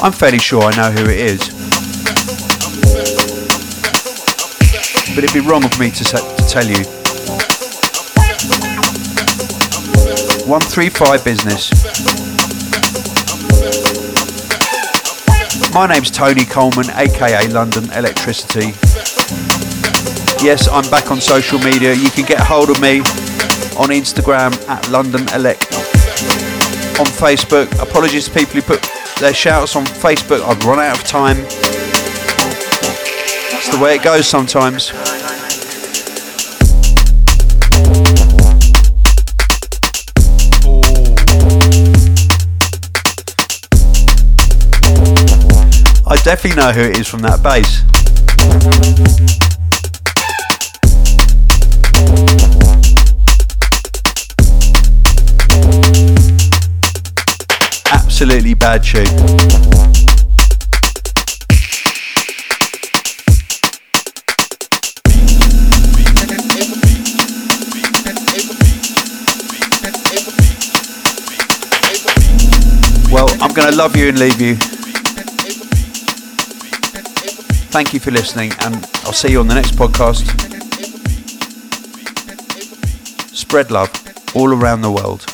I'm 0.00 0.12
fairly 0.12 0.38
sure 0.38 0.62
I 0.62 0.76
know 0.76 0.92
who 0.92 1.10
it 1.10 1.18
is. 1.18 1.53
But 5.14 5.22
it'd 5.22 5.32
be 5.32 5.48
wrong 5.48 5.64
of 5.64 5.78
me 5.78 5.90
to, 5.92 6.04
to 6.04 6.44
tell 6.48 6.66
you. 6.66 6.84
135 10.44 11.24
Business. 11.24 11.70
My 15.72 15.86
name's 15.86 16.10
Tony 16.10 16.44
Colman, 16.44 16.90
aka 16.90 17.46
London 17.48 17.84
Electricity. 17.92 18.74
Yes, 20.44 20.68
I'm 20.68 20.88
back 20.90 21.12
on 21.12 21.20
social 21.20 21.60
media. 21.60 21.94
You 21.94 22.10
can 22.10 22.24
get 22.24 22.40
hold 22.40 22.68
of 22.70 22.80
me 22.80 22.98
on 23.78 23.90
Instagram 23.90 24.52
at 24.68 24.88
London 24.90 25.22
Elect. 25.32 25.72
On 26.98 27.06
Facebook, 27.06 27.70
apologies 27.80 28.24
to 28.26 28.34
people 28.34 28.54
who 28.54 28.62
put 28.62 28.82
their 29.20 29.32
shouts 29.32 29.76
on 29.76 29.84
Facebook. 29.84 30.42
I've 30.42 30.64
run 30.64 30.80
out 30.80 30.98
of 30.98 31.04
time. 31.04 31.36
That's 33.64 33.78
the 33.78 33.82
way 33.82 33.96
it 33.96 34.02
goes 34.02 34.26
sometimes. 34.26 34.92
I 46.06 46.16
definitely 46.22 46.60
know 46.60 46.72
who 46.72 46.82
it 46.82 46.98
is 46.98 47.08
from 47.08 47.20
that 47.20 47.42
bass. 47.42 47.80
Absolutely 57.90 58.52
bad 58.52 58.84
tune. 58.84 59.83
I'm 73.44 73.52
going 73.52 73.70
to 73.70 73.76
love 73.76 73.94
you 73.94 74.08
and 74.08 74.18
leave 74.18 74.40
you. 74.40 74.54
Thank 77.70 77.92
you 77.92 78.00
for 78.00 78.10
listening, 78.10 78.52
and 78.60 78.76
I'll 79.04 79.12
see 79.12 79.32
you 79.32 79.40
on 79.40 79.48
the 79.48 79.54
next 79.54 79.72
podcast. 79.72 80.24
Spread 83.36 83.70
love 83.70 83.90
all 84.34 84.48
around 84.48 84.80
the 84.80 84.90
world. 84.90 85.33